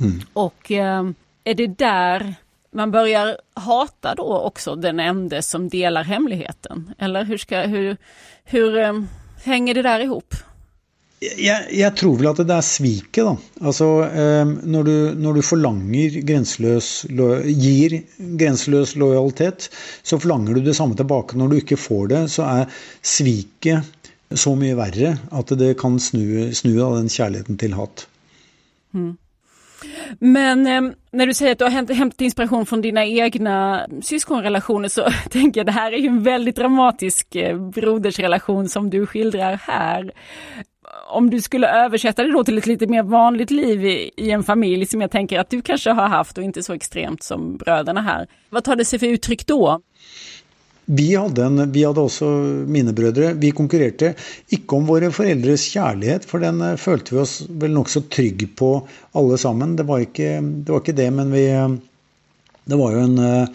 Mm. 0.00 0.20
Och 0.32 0.70
eh, 0.70 1.10
är 1.44 1.54
det 1.54 1.66
där 1.78 2.34
man 2.72 2.90
börjar 2.90 3.38
hata 3.54 4.14
då 4.14 4.38
också 4.38 4.76
den 4.76 5.00
ende 5.00 5.42
som 5.42 5.68
delar 5.68 6.04
hemligheten? 6.04 6.94
Eller 6.98 7.24
hur, 7.24 7.38
ska, 7.38 7.60
hur, 7.60 7.96
hur 8.44 8.76
um, 8.76 9.08
hänger 9.42 9.74
det 9.74 9.82
där 9.82 10.00
ihop? 10.00 10.34
Jeg, 11.20 11.66
jeg, 11.76 11.92
tror 12.00 12.14
vel 12.16 12.30
at 12.30 12.38
det 12.48 12.54
er 12.54 12.64
sviket, 12.64 13.26
da. 13.26 13.34
Altså 13.60 13.86
eh, 14.08 14.52
når, 14.72 14.86
du, 14.88 14.94
når 15.20 15.36
du 15.36 15.40
forlanger 15.44 16.14
grenseløs 16.24 16.88
Gir 17.10 17.98
grenseløs 18.40 18.94
lojalitet, 18.96 19.68
så 20.00 20.16
forlanger 20.16 20.56
du 20.56 20.62
det 20.64 20.78
samme 20.78 20.96
tilbake. 20.96 21.36
Når 21.36 21.52
du 21.52 21.58
ikke 21.58 21.76
får 21.76 22.08
det, 22.14 22.22
så 22.32 22.48
er 22.48 22.80
sviket 23.04 23.84
så 24.32 24.54
mye 24.56 24.78
verre 24.78 25.18
at 25.36 25.52
det 25.60 25.74
kan 25.82 26.00
snu, 26.00 26.54
snu 26.56 26.72
av 26.86 26.96
den 26.96 27.12
kjærligheten 27.12 27.60
til 27.60 27.76
hat. 27.76 28.06
Mm. 28.96 29.12
Men 30.18 30.66
eh, 30.66 30.92
när 31.10 31.26
du 31.26 31.34
säger 31.34 31.52
att 31.52 31.58
du 31.58 31.64
har 31.64 31.94
hämtat 31.94 32.20
inspiration 32.20 32.66
från 32.66 32.80
dina 32.80 33.06
egna 33.06 33.86
syskonrelationer 34.02 34.88
så 34.88 35.08
tänker 35.30 35.60
jag 35.60 35.66
det 35.66 35.72
här 35.72 35.92
är 35.92 35.98
ju 35.98 36.08
en 36.08 36.22
väldigt 36.22 36.56
dramatisk 36.56 37.36
eh, 37.36 37.58
brodersrelation 37.58 38.68
som 38.68 38.90
du 38.90 39.06
skildrar 39.06 39.60
här. 39.62 40.12
Om 41.08 41.30
du 41.30 41.40
skulle 41.40 41.68
översätta 41.68 42.22
det 42.22 42.32
då 42.32 42.44
till 42.44 42.58
ett 42.58 42.66
lite 42.66 42.86
mer 42.86 43.02
vanligt 43.02 43.50
liv 43.50 43.84
i, 43.84 44.10
i 44.16 44.30
en 44.30 44.42
familj 44.42 44.86
som 44.86 45.00
jag 45.00 45.10
tänker 45.10 45.38
att 45.38 45.50
du 45.50 45.62
kanske 45.62 45.90
har 45.90 46.08
haft 46.08 46.38
och 46.38 46.44
inte 46.44 46.62
så 46.62 46.72
extremt 46.72 47.22
som 47.22 47.56
bröderna 47.56 48.00
här. 48.00 48.26
Vad 48.50 48.64
tar 48.64 48.76
det 48.76 48.84
sig 48.84 48.98
för 48.98 49.06
uttryck 49.06 49.46
då? 49.46 49.80
Vi 50.86 51.10
hadde, 51.14 51.44
en, 51.44 51.62
vi 51.72 51.84
hadde 51.86 52.02
også 52.02 52.28
mine 52.70 52.94
brødre. 52.96 53.34
Vi 53.38 53.52
konkurrerte 53.54 54.14
ikke 54.54 54.78
om 54.78 54.88
våre 54.88 55.12
foreldres 55.14 55.68
kjærlighet, 55.70 56.26
for 56.26 56.42
den 56.42 56.60
kände 56.60 56.80
følte 56.80 57.14
vi 57.14 57.20
oss 57.22 57.34
vel 57.48 57.74
nokså 57.76 58.02
trygge 58.10 58.48
på 58.58 58.72
alle 59.14 59.38
sammen. 59.38 59.76
Det 59.76 59.86
var, 59.86 60.02
ikke, 60.02 60.40
det 60.40 60.72
var 60.72 60.82
ikke 60.82 60.98
det, 60.98 61.10
men 61.14 61.32
vi 61.32 61.46
eh, 61.50 61.78
Det 62.70 62.76
var 62.78 62.92
jo 62.92 63.00
en, 63.02 63.18
eh, 63.18 63.48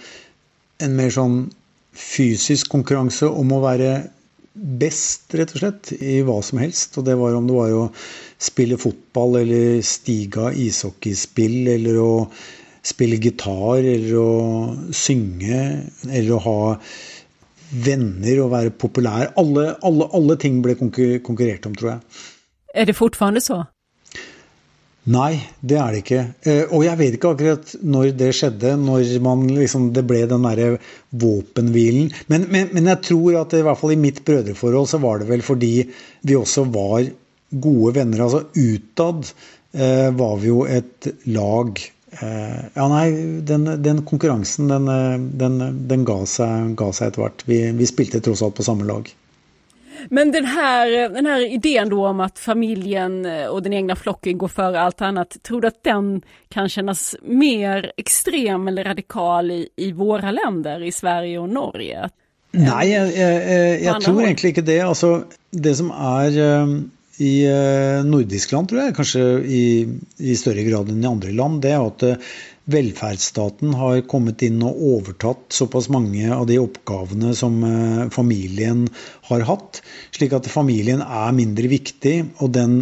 en 0.83 0.95
mer 0.95 1.11
sånn 1.13 1.35
fysisk 1.95 2.67
konkurranse 2.73 3.27
om 3.29 3.53
å 3.55 3.61
være 3.63 3.91
best, 4.55 5.33
rett 5.35 5.53
og 5.53 5.61
slett, 5.61 5.91
i 5.99 6.21
hva 6.25 6.41
som 6.43 6.59
helst. 6.59 6.97
Og 6.97 7.05
det 7.07 7.15
var 7.19 7.35
om 7.35 7.47
det 7.47 7.55
var 7.55 7.75
å 7.75 7.85
spille 8.41 8.79
fotball 8.79 9.41
eller 9.43 9.81
stige 9.85 10.49
av 10.49 10.57
ishockeyspill 10.59 11.67
eller 11.75 11.99
å 12.01 12.11
spille 12.85 13.17
gitar 13.21 13.81
eller 13.81 14.17
å 14.19 14.31
synge 14.93 15.61
eller 16.09 16.35
å 16.35 16.43
ha 16.43 16.59
venner 17.85 18.41
og 18.43 18.51
være 18.53 18.73
populær. 18.79 19.31
Alle, 19.39 19.71
alle, 19.85 20.09
alle 20.15 20.37
ting 20.41 20.61
ble 20.63 20.77
konkurrert 20.79 21.67
om, 21.67 21.75
tror 21.75 21.95
jeg. 21.95 22.21
Er 22.75 22.87
det 22.89 22.97
fortfarande 22.97 23.43
så? 23.43 23.63
Nei, 25.05 25.35
det 25.61 25.75
er 25.77 25.93
det 25.93 25.99
ikke. 26.01 26.21
Eh, 26.49 26.71
og 26.73 26.81
jeg 26.87 26.97
vet 26.97 27.15
ikke 27.15 27.31
akkurat 27.35 27.73
når 27.85 28.07
det 28.17 28.31
skjedde, 28.33 28.71
når 28.81 29.11
man 29.21 29.43
liksom, 29.51 29.91
det 29.93 30.01
ble 30.09 30.23
den 30.31 30.47
derre 30.47 30.79
våpenhvilen. 31.13 32.09
Men, 32.31 32.47
men, 32.49 32.71
men, 32.73 32.89
jeg 32.89 33.03
tror 33.11 33.37
at 33.43 33.53
i 33.53 33.61
hvert 33.67 33.77
fall 33.77 33.93
i 33.93 33.99
mitt 34.01 34.23
brødreforhold 34.25 34.89
så 34.89 34.99
var 35.03 35.21
det 35.21 35.29
vel 35.29 35.45
fordi 35.45 35.75
vi 36.25 36.39
også 36.39 36.65
var 36.73 37.05
gode 37.53 37.93
venner. 37.99 38.25
Altså 38.25 38.47
utad 38.57 39.29
eh, 39.77 40.09
var 40.17 40.41
vi 40.41 40.49
jo 40.49 40.63
et 40.65 41.11
lag. 41.29 41.85
Eh, 42.21 42.65
ja, 42.73 42.87
nei, 42.87 43.11
den, 43.41 43.83
den 43.83 44.05
konkurransen, 44.05 44.67
den, 44.67 44.85
den, 45.37 45.87
den 45.87 46.05
ga 46.05 46.25
seg, 46.25 46.75
ga 46.79 46.91
seg 46.93 47.11
etter 47.11 47.25
hvert. 47.25 47.45
Vi, 47.45 47.59
vi 47.71 47.87
spilte 47.89 48.21
tross 48.21 48.41
alt 48.41 48.55
på 48.55 48.63
samme 48.63 48.83
lag. 48.83 49.09
Men 50.09 50.31
den 50.31 50.45
här, 50.45 51.09
den 51.09 51.25
här 51.25 51.53
idén 51.53 51.89
då 51.89 52.07
om 52.07 52.19
att 52.19 52.39
familjen 52.39 53.25
eh, 53.25 53.45
och 53.45 53.63
den 53.63 53.73
egna 53.73 53.95
flocken 53.95 54.37
går 54.37 54.47
före 54.47 54.81
allt 54.81 55.01
annat, 55.01 55.37
tror 55.43 55.61
du 55.61 55.67
att 55.67 55.83
den 55.83 56.21
kan 56.49 56.69
kännas 56.69 57.15
mer 57.21 57.91
extrem 57.97 58.67
eller 58.67 58.83
radikal 58.83 59.51
i, 59.51 59.69
i 59.75 59.91
våra 59.91 60.31
länder, 60.31 60.83
i 60.83 60.91
Sverige 60.91 61.39
och 61.39 61.49
Norge? 61.49 62.09
Nej, 62.51 62.91
jag, 62.91 63.17
jag, 63.17 63.81
jag 63.81 64.01
tror 64.01 64.23
egentligen 64.23 64.51
inte 64.51 64.71
det. 64.71 64.81
Alltså, 64.81 65.23
det 65.51 65.75
som 65.75 65.91
är 65.91 66.31
i 67.17 67.45
eh, 67.47 67.99
uh, 67.99 68.05
nordisk 68.07 68.51
land, 68.51 68.69
tror 68.69 68.81
jeg, 68.81 68.95
kanske 68.97 69.23
i, 69.47 69.65
i 70.17 70.35
større 70.35 70.63
grad 70.67 70.89
än 70.89 71.03
i 71.03 71.07
andra 71.07 71.29
land, 71.29 71.61
det 71.61 71.71
är 71.71 71.87
att 71.87 72.03
eh, 72.03 72.15
velferdsstaten 72.65 73.73
har 73.73 74.01
kommet 74.09 74.41
inn 74.41 74.63
og 74.65 74.79
overtatt 74.97 75.53
såpass 75.53 75.87
mange 75.89 76.27
av 76.33 76.47
de 76.49 76.59
oppgavene 76.59 77.35
som 77.37 77.61
eh, 77.63 78.07
familien 78.11 78.87
har 79.29 79.45
hatt, 79.47 79.81
slik 80.15 80.33
at 80.35 80.49
familien 80.51 81.03
er 81.05 81.35
mindre 81.37 81.69
viktig, 81.71 82.15
og 82.43 82.51
den 82.57 82.81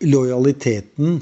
lojaliteten 0.00 1.20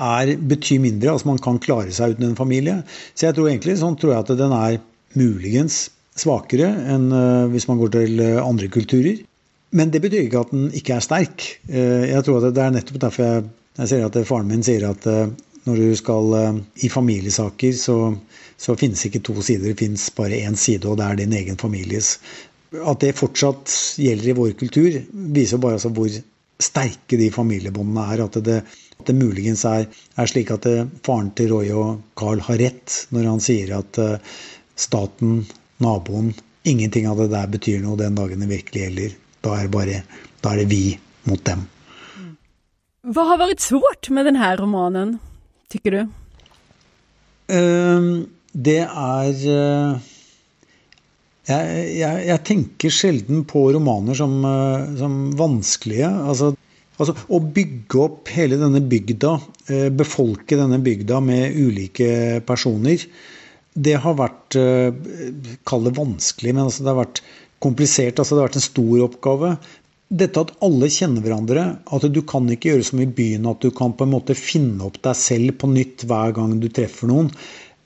er, 0.00 0.36
betyr 0.36 0.82
mindre. 0.84 1.14
Altså 1.14 1.32
man 1.32 1.42
kan 1.42 1.58
klare 1.62 1.90
seg 1.94 2.14
uten 2.14 2.30
en 2.30 2.38
familie. 2.38 2.82
Så 3.14 3.26
jeg 3.26 3.38
tror 3.38 3.50
egentlig 3.50 3.80
sånn 3.80 3.98
tror 3.98 4.14
jeg 4.14 4.26
at 4.26 4.36
den 4.38 4.54
er 4.56 4.78
muligens 5.18 5.88
svakere 6.20 6.68
enn 6.92 7.10
hvis 7.52 7.66
man 7.70 7.78
går 7.80 7.92
til 7.94 8.22
andre 8.42 8.68
kulturer. 8.72 9.20
Men 9.70 9.90
det 9.94 10.02
betyr 10.02 10.26
ikke 10.26 10.42
at 10.42 10.52
den 10.54 10.70
ikke 10.74 10.96
er 10.96 11.04
sterk. 11.04 11.46
Eh, 11.70 12.10
jeg 12.10 12.24
tror 12.26 12.42
at 12.42 12.56
det 12.56 12.64
er 12.64 12.74
nettopp 12.74 12.98
derfor 13.04 13.26
jeg, 13.26 13.44
jeg 13.78 13.92
ser 13.92 14.06
at 14.06 14.18
faren 14.26 14.50
min 14.50 14.64
sier 14.66 14.88
at 14.88 15.06
eh, 15.06 15.30
når 15.68 15.78
du 15.78 15.92
skal 15.98 16.34
eh, 16.38 16.58
I 16.86 16.90
familiesaker 16.90 17.76
så, 17.78 17.98
så 18.58 18.76
finnes 18.80 19.04
ikke 19.06 19.22
to 19.26 19.36
sider, 19.38 19.70
det 19.70 19.78
finns 19.78 20.08
bare 20.16 20.42
én 20.42 20.58
side, 20.58 20.88
og 20.90 20.98
det 20.98 21.06
er 21.06 21.20
din 21.22 21.38
egen 21.38 21.60
families. 21.60 22.16
At 22.82 23.02
det 23.04 23.14
fortsatt 23.18 23.70
gjelder 24.02 24.32
i 24.32 24.36
vår 24.40 24.58
kultur, 24.58 24.98
viser 25.38 25.62
bare 25.62 25.78
altså 25.78 25.94
hvor 25.94 26.18
sterke 26.60 27.18
de 27.18 27.30
familiebåndene 27.34 28.10
er. 28.14 28.24
At 28.26 28.42
det, 28.46 28.58
at 28.98 29.06
det 29.06 29.16
muligens 29.16 29.64
er, 29.70 29.86
er, 29.86 30.30
slik 30.30 30.50
at 30.54 30.66
det, 30.66 30.76
faren 31.06 31.30
til 31.38 31.54
Roy 31.54 31.70
og 31.78 32.02
Carl 32.18 32.42
har 32.50 32.58
rett 32.62 33.04
når 33.14 33.32
han 33.32 33.42
sier 33.42 33.78
at 33.78 34.02
staten, 34.78 35.44
naboen, 35.82 36.34
ingenting 36.68 37.06
av 37.10 37.22
det 37.22 37.30
der 37.32 37.50
betyr 37.50 37.82
noe 37.82 37.98
den 37.98 38.18
dagen 38.18 38.42
det 38.42 38.50
virkelig 38.50 38.86
gjelder. 38.86 39.18
Da 39.40 39.56
er, 39.56 39.68
bare, 39.72 40.02
da 40.44 40.52
er 40.52 40.62
det 40.62 40.70
vi 40.70 40.84
mot 41.28 41.42
dem. 41.44 41.66
Vad 43.00 43.26
har 43.26 43.38
varit 43.40 43.60
svårt 43.60 44.10
med 44.10 44.26
den 44.28 44.36
här 44.36 44.56
romanen? 44.56 45.18
tycker 45.70 45.90
du? 45.96 46.00
Uh, 47.50 48.26
det 48.52 48.80
er 48.84 49.30
uh, 49.30 50.08
jeg, 51.50 51.84
jeg, 51.98 52.24
jeg, 52.28 52.42
tenker 52.46 52.94
sjelden 52.94 53.44
på 53.48 53.68
romaner 53.74 54.18
som, 54.18 54.40
uh, 54.44 54.90
som 54.98 55.20
vanskelige. 55.38 56.10
Altså, 56.10 56.52
altså, 56.98 57.16
å 57.30 57.42
bygge 57.42 58.02
opp 58.04 58.30
hele 58.34 58.58
denne 58.60 58.82
bygda, 58.86 59.34
eh, 59.70 59.88
befolke 59.94 60.58
denne 60.58 60.78
bygda 60.84 61.20
med 61.24 61.56
ulike 61.58 62.40
personer, 62.46 63.02
det 63.80 63.94
har 64.02 64.16
vært 64.18 64.56
Kall 65.64 65.84
det 65.86 65.92
vanskelig, 65.94 66.52
men 66.52 66.64
altså, 66.66 66.82
det 66.82 66.90
har 66.90 66.98
vært 66.98 67.20
komplisert. 67.62 68.18
Altså, 68.18 68.34
det 68.34 68.42
har 68.42 68.50
vært 68.50 68.60
en 68.60 68.68
stor 68.70 69.06
oppgave 69.06 69.54
dette 70.10 70.42
at 70.42 70.52
alle 70.66 70.88
kjenner 70.90 71.22
hverandre, 71.22 71.64
at 71.86 72.04
du 72.10 72.20
kan 72.26 72.48
ikke 72.50 72.72
gjøre 72.72 72.86
som 72.88 73.02
i 73.02 73.06
byen, 73.06 73.46
at 73.46 73.62
du 73.62 73.70
kan 73.74 73.92
på 73.94 74.06
en 74.06 74.14
måte 74.16 74.34
finne 74.34 74.82
opp 74.88 74.98
deg 75.04 75.18
selv 75.18 75.54
på 75.60 75.70
nytt 75.70 76.04
hver 76.10 76.34
gang 76.34 76.56
du 76.58 76.66
treffer 76.74 77.10
noen, 77.10 77.30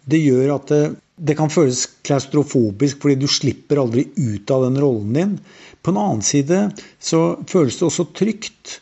det 0.08 0.22
gjør 0.22 0.54
at 0.56 0.72
det, 0.72 0.80
det 1.16 1.36
kan 1.36 1.52
føles 1.52 1.84
klaustrofobisk 2.04 3.04
fordi 3.04 3.18
du 3.20 3.28
slipper 3.30 3.80
aldri 3.80 4.06
ut 4.16 4.50
av 4.52 4.66
den 4.66 4.80
rollen 4.80 5.12
din. 5.16 5.36
På 5.84 5.92
en 5.92 6.00
annen 6.00 6.24
side 6.24 6.66
så 6.96 7.20
føles 7.48 7.76
det 7.78 7.86
også 7.88 8.08
trygt. 8.16 8.78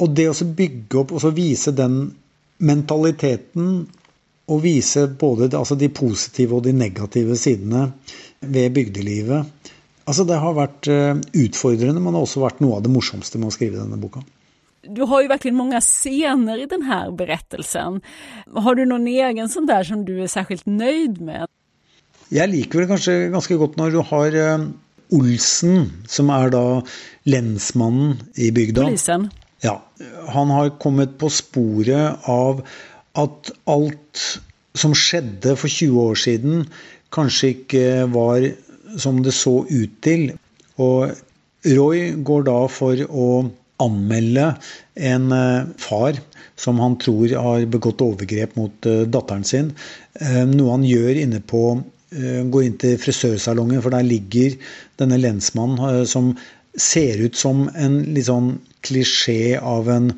Og 0.00 0.12
det 0.16 0.26
å 0.28 0.48
bygge 0.58 1.00
opp 1.02 1.14
og 1.16 1.28
vise 1.36 1.72
den 1.76 2.00
mentaliteten 2.64 3.86
og 4.46 4.62
vise 4.62 5.06
både 5.20 5.50
altså 5.56 5.76
de 5.76 5.88
positive 5.92 6.56
og 6.56 6.64
de 6.64 6.72
negative 6.76 7.36
sidene 7.40 7.88
ved 8.40 8.72
bygdelivet 8.76 9.55
Alltså 10.06 10.24
det 10.24 10.34
har 10.34 10.52
varit 10.52 10.86
eh, 10.86 11.16
utfordrande 11.32 12.00
men 12.00 12.12
det 12.12 12.18
har 12.18 12.22
också 12.22 12.40
varit 12.40 12.60
något 12.60 12.76
av 12.76 12.82
det 12.82 12.88
morsomste 12.88 13.38
med 13.38 13.46
att 13.46 13.52
skriva 13.52 13.78
den 13.78 13.90
här 13.90 13.96
boken. 13.96 14.24
Du 14.88 15.02
har 15.02 15.22
ju 15.22 15.28
verkligen 15.28 15.56
många 15.56 15.80
scener 15.80 16.62
i 16.62 16.66
den 16.66 16.82
här 16.82 17.10
berättelsen. 17.10 18.00
Har 18.54 18.74
du 18.74 18.86
någon 18.86 19.06
egen 19.06 19.48
sån 19.48 19.66
där 19.66 19.84
som 19.84 20.04
du 20.04 20.22
är 20.22 20.26
särskilt 20.26 20.66
nöjd 20.66 21.20
med? 21.20 21.46
Jag 22.28 22.50
liker 22.50 22.78
väl 22.78 22.88
kanske 22.88 23.28
ganska 23.28 23.56
gott 23.56 23.76
när 23.76 23.90
du 23.90 23.98
har 23.98 24.36
eh, 24.36 24.66
Olsen 25.10 25.92
som 26.08 26.30
är 26.30 26.50
då 26.50 26.82
länsmannen 27.22 28.16
i 28.34 28.50
bygden. 28.52 28.84
Polisen? 28.84 29.30
Ja. 29.60 29.82
Han 30.28 30.50
har 30.50 30.78
kommit 30.78 31.18
på 31.18 31.30
spåret 31.30 32.12
av 32.22 32.66
att 33.12 33.50
allt 33.64 34.40
som 34.74 34.94
skedde 34.94 35.56
för 35.56 35.68
20 35.68 36.00
år 36.00 36.14
sedan 36.14 36.70
kanske 37.10 37.48
inte 37.48 38.04
var 38.04 38.52
som 38.98 39.22
det 39.24 39.34
så 39.36 39.60
ut 39.68 40.00
til. 40.04 40.30
Og 40.82 41.12
Roy 41.66 42.12
går 42.26 42.46
da 42.48 42.58
for 42.70 43.00
å 43.10 43.28
anmelde 43.82 44.50
en 45.08 45.32
eh, 45.34 45.68
far 45.82 46.16
som 46.56 46.78
han 46.80 46.96
tror 47.00 47.32
har 47.36 47.66
begått 47.68 48.04
overgrep 48.04 48.56
mot 48.56 48.88
eh, 48.88 49.04
datteren 49.12 49.44
sin. 49.44 49.72
Eh, 50.20 50.44
noe 50.48 50.72
han 50.72 50.86
gjør 50.86 51.20
inne 51.24 51.42
på 51.44 51.62
eh, 51.76 52.42
Går 52.48 52.68
inn 52.68 52.78
til 52.80 52.96
frisørsalongen, 53.00 53.82
for 53.84 53.92
der 53.92 54.06
ligger 54.06 54.56
denne 55.00 55.20
lensmannen 55.20 56.06
som 56.08 56.32
ser 56.76 57.20
ut 57.24 57.36
som 57.36 57.66
en 57.76 58.00
litt 58.16 58.28
sånn 58.28 58.56
klisjé 58.86 59.56
av 59.60 59.88
en 59.92 60.10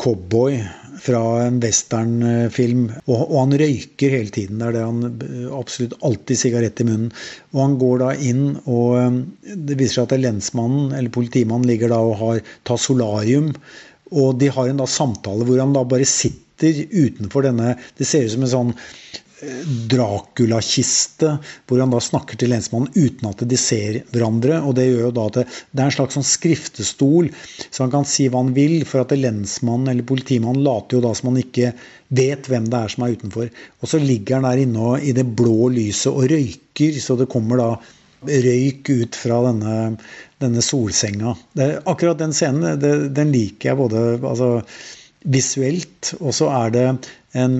cowboy 0.00 0.60
fra 1.00 1.20
en 1.46 1.60
westernfilm. 1.62 2.86
Og, 3.06 3.16
og, 3.18 3.36
han 3.38 3.56
røyker 3.62 4.16
hele 4.16 4.34
tiden. 4.34 4.60
Det 4.60 4.68
er 4.68 4.76
det 4.76 4.84
han 4.86 5.06
eh, 5.10 5.46
absolutt 5.56 5.96
alltid 6.06 6.40
sigarett 6.42 6.82
i 6.82 6.88
munnen. 6.88 7.12
Og 7.54 7.62
han 7.64 7.78
går 7.80 8.02
da 8.02 8.10
inn, 8.30 8.44
og 8.66 8.98
eh, 9.00 9.54
det 9.56 9.78
viser 9.80 10.00
seg 10.00 10.10
at 10.10 10.24
lensmannen 10.26 10.94
eller 10.98 11.14
politimannen 11.14 11.68
ligger 11.70 11.94
da 11.94 12.02
og 12.04 12.18
har 12.20 12.44
tar 12.68 12.80
solarium. 12.82 13.52
Og 14.10 14.38
de 14.40 14.50
har 14.52 14.70
en 14.70 14.82
da 14.82 14.88
samtale 14.90 15.46
hvor 15.48 15.62
han 15.62 15.74
da 15.76 15.86
bare 15.86 16.08
sitter 16.08 16.48
utenfor 16.60 17.46
denne 17.46 17.70
Det 17.96 18.04
ser 18.04 18.26
ut 18.26 18.34
som 18.34 18.42
en 18.44 18.50
sånn 18.54 18.72
Dracula-kiste, 19.90 21.32
hvor 21.68 21.80
han 21.80 21.92
da 21.92 22.00
snakker 22.02 22.38
til 22.40 22.52
lensmannen 22.52 22.92
uten 22.92 23.28
at 23.30 23.44
de 23.48 23.58
ser 23.60 24.00
hverandre. 24.12 24.60
og 24.60 24.74
Det 24.76 24.86
gjør 24.88 25.06
jo 25.06 25.12
da 25.16 25.26
at 25.30 25.38
det, 25.40 25.44
det 25.70 25.82
er 25.82 25.88
en 25.88 25.96
slags 25.96 26.18
sånn 26.18 26.28
skriftestol, 26.28 27.30
så 27.68 27.84
han 27.84 27.94
kan 27.94 28.08
si 28.08 28.28
hva 28.28 28.42
han 28.44 28.52
vil, 28.56 28.82
for 28.88 29.04
at 29.04 29.14
lensmannen 29.16 29.92
eller 29.92 30.06
politimannen 30.08 30.64
later 30.66 30.98
jo 30.98 31.04
da 31.06 31.14
som 31.16 31.32
han 31.32 31.40
ikke 31.42 31.72
vet 32.20 32.50
hvem 32.50 32.66
det 32.70 32.82
er 32.82 32.92
som 32.92 33.06
er 33.06 33.16
utenfor. 33.16 33.48
Og 33.80 33.92
så 33.92 34.02
ligger 34.02 34.38
han 34.38 34.48
der 34.50 34.64
inne 34.64 34.98
i 35.00 35.14
det 35.16 35.26
blå 35.38 35.70
lyset 35.72 36.12
og 36.12 36.28
røyker, 36.30 37.00
så 37.00 37.16
det 37.20 37.30
kommer 37.32 37.62
da 37.62 37.70
røyk 38.20 38.90
ut 38.90 39.16
fra 39.16 39.38
denne, 39.46 39.76
denne 40.42 40.64
solsenga. 40.64 41.32
Det, 41.56 41.70
akkurat 41.88 42.20
den 42.20 42.34
scenen 42.36 42.80
det, 42.80 42.92
den 43.16 43.32
liker 43.32 43.72
jeg 43.72 43.80
både 43.80 44.02
altså, 44.18 44.50
visuelt, 45.30 46.12
og 46.20 46.36
så 46.36 46.50
er 46.52 46.76
det 46.76 46.84
en 47.40 47.56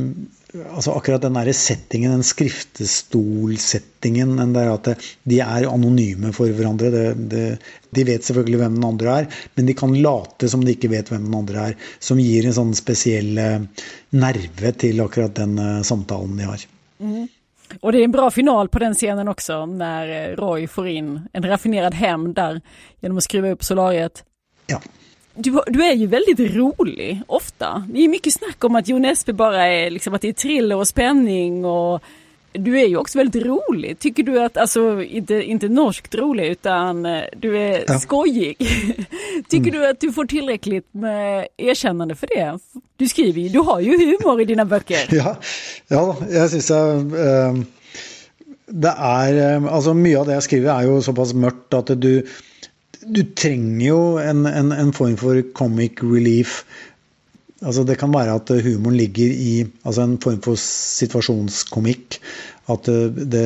altså 0.54 0.92
akkurat 0.96 1.22
den 1.22 1.34
der 1.38 1.52
settingen, 1.54 2.12
den 2.12 2.22
skriftestolsettingen, 2.26 4.36
den 4.36 4.54
der 4.54 4.72
at 4.74 4.88
de 5.22 5.40
er 5.40 5.68
anonyme 5.70 6.32
for 6.36 6.46
hverandre. 6.54 6.90
Det, 6.90 7.14
det, 7.30 7.58
de 7.90 8.06
vet 8.06 8.24
selvfølgelig 8.26 8.58
hvem 8.62 8.74
den 8.78 8.88
andre 8.88 9.08
er, 9.20 9.26
men 9.54 9.66
de 9.68 9.74
kan 9.78 10.02
late 10.02 10.48
som 10.50 10.64
de 10.64 10.72
ikke 10.74 10.92
vet 10.92 11.08
hvem 11.12 11.24
den 11.28 11.40
andre 11.42 11.58
er. 11.70 11.74
Som 12.02 12.18
gir 12.22 12.42
en 12.46 12.56
sånn 12.56 12.74
spesiell 12.78 13.32
eh, 13.38 13.60
nerve 14.16 14.70
til 14.78 15.00
akkurat 15.04 15.34
den 15.38 15.52
uh, 15.58 15.82
samtalen 15.86 16.36
de 16.38 16.44
har. 16.50 16.60
Mm. 17.00 17.26
Och 17.80 17.92
det 17.92 17.98
är 17.98 18.04
en 18.04 18.10
bra 18.10 18.30
final 18.30 18.68
på 18.68 18.78
den 18.78 18.94
scenen 18.94 19.28
också 19.28 19.66
när 19.66 20.08
eh, 20.08 20.36
Roy 20.36 20.66
får 20.66 20.88
in 20.88 21.20
en 21.32 21.42
raffinerad 21.42 21.94
hämnd 21.94 22.34
där 22.34 22.60
genom 23.00 23.18
att 23.18 23.24
skruva 23.24 23.50
upp 23.50 23.64
solariet. 23.64 24.24
Ja 24.66 24.80
du, 25.34 25.60
du, 25.66 25.84
är 25.84 25.94
ju 25.94 26.06
väldigt 26.06 26.54
rolig 26.54 27.22
ofta. 27.26 27.84
Det 27.92 28.04
är 28.04 28.08
mycket 28.08 28.32
snack 28.32 28.64
om 28.64 28.76
att 28.76 28.88
Jo 28.88 28.98
Nesbø 28.98 29.32
bara 29.32 29.66
är 29.66 29.90
liksom 29.90 30.14
att 30.14 30.20
det 30.20 30.28
är 30.28 30.32
thriller 30.32 30.76
och 30.76 30.88
spänning 30.88 31.64
och 31.64 32.02
du 32.52 32.80
är 32.80 32.86
ju 32.86 32.96
också 32.96 33.18
väldigt 33.18 33.44
rolig. 33.44 33.98
Tycker 33.98 34.22
du 34.22 34.40
att, 34.40 34.56
alltså 34.56 35.02
inte, 35.02 35.34
inte 35.34 35.68
norskt 35.68 36.14
rolig 36.14 36.46
utan 36.46 37.06
eh, 37.06 37.22
du 37.36 37.58
är 37.58 37.84
ja. 37.88 38.00
skojig. 38.00 38.56
Tycker 39.48 39.68
mm. 39.68 39.80
du 39.80 39.86
att 39.86 40.00
du 40.00 40.12
får 40.12 40.24
tillräckligt 40.24 40.86
med 40.90 41.48
erkännande 41.56 42.14
för 42.14 42.26
det? 42.26 42.58
Du 42.96 43.08
skriver 43.08 43.40
ju, 43.40 43.48
du 43.48 43.58
har 43.58 43.80
ju 43.80 43.98
humor 43.98 44.40
i 44.40 44.44
dina 44.44 44.64
böcker. 44.64 44.98
Ja, 45.10 45.36
ja 45.88 46.16
jag 46.30 46.50
syns 46.50 46.70
jag 46.70 46.96
äh, 46.96 47.54
det 48.66 48.94
är, 48.98 49.68
alltså 49.68 49.94
mycket 49.94 50.20
av 50.20 50.26
det 50.26 50.32
jag 50.32 50.42
skriver 50.42 50.74
är 50.74 50.82
ju 50.82 51.02
så 51.02 51.12
pass 51.12 51.32
mörkt 51.32 51.74
att 51.74 51.86
du, 51.86 52.26
du 53.06 53.22
tränger 53.24 53.86
ju 53.86 54.18
en, 54.22 54.46
en, 54.46 54.72
en 54.72 54.92
form 54.92 55.16
för 55.16 55.42
comic 55.52 56.02
relief 56.02 56.64
Altså 57.60 57.84
det 57.84 57.98
kan 58.00 58.12
være 58.12 58.38
at 58.38 58.50
eh, 58.54 58.62
humoren 58.64 58.96
ligger 58.96 59.32
i 59.32 59.50
altså 59.84 60.06
en 60.06 60.16
form 60.22 60.38
for 60.44 60.60
situasjonskomikk. 60.60 62.16
At 62.72 62.88
eh, 62.88 63.10
det, 63.34 63.42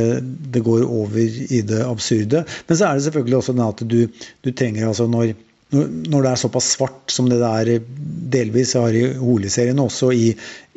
det, 0.55 0.63
går 0.63 0.85
over 0.87 1.19
i 1.19 1.63
det 1.67 1.81
absurde. 1.83 2.45
Men 2.69 2.79
så 2.79 2.87
er 2.87 2.95
det 2.95 3.07
selvfølgelig 3.09 3.41
også 3.41 3.57
den 3.57 3.65
at 3.67 3.83
du, 3.91 3.99
du 4.47 4.53
trenger 4.55 4.87
altså 4.87 5.09
når, 5.11 5.35
når 5.75 6.23
det 6.23 6.31
er 6.31 6.43
såpass 6.45 6.71
svart 6.77 7.11
som 7.11 7.27
det 7.31 7.41
er 7.43 7.73
eh, 7.75 7.89
delvis 8.37 8.77
har 8.79 8.95
i 8.95 9.09
Hole-serien, 9.19 9.83
også 9.83 10.13
i, 10.15 10.31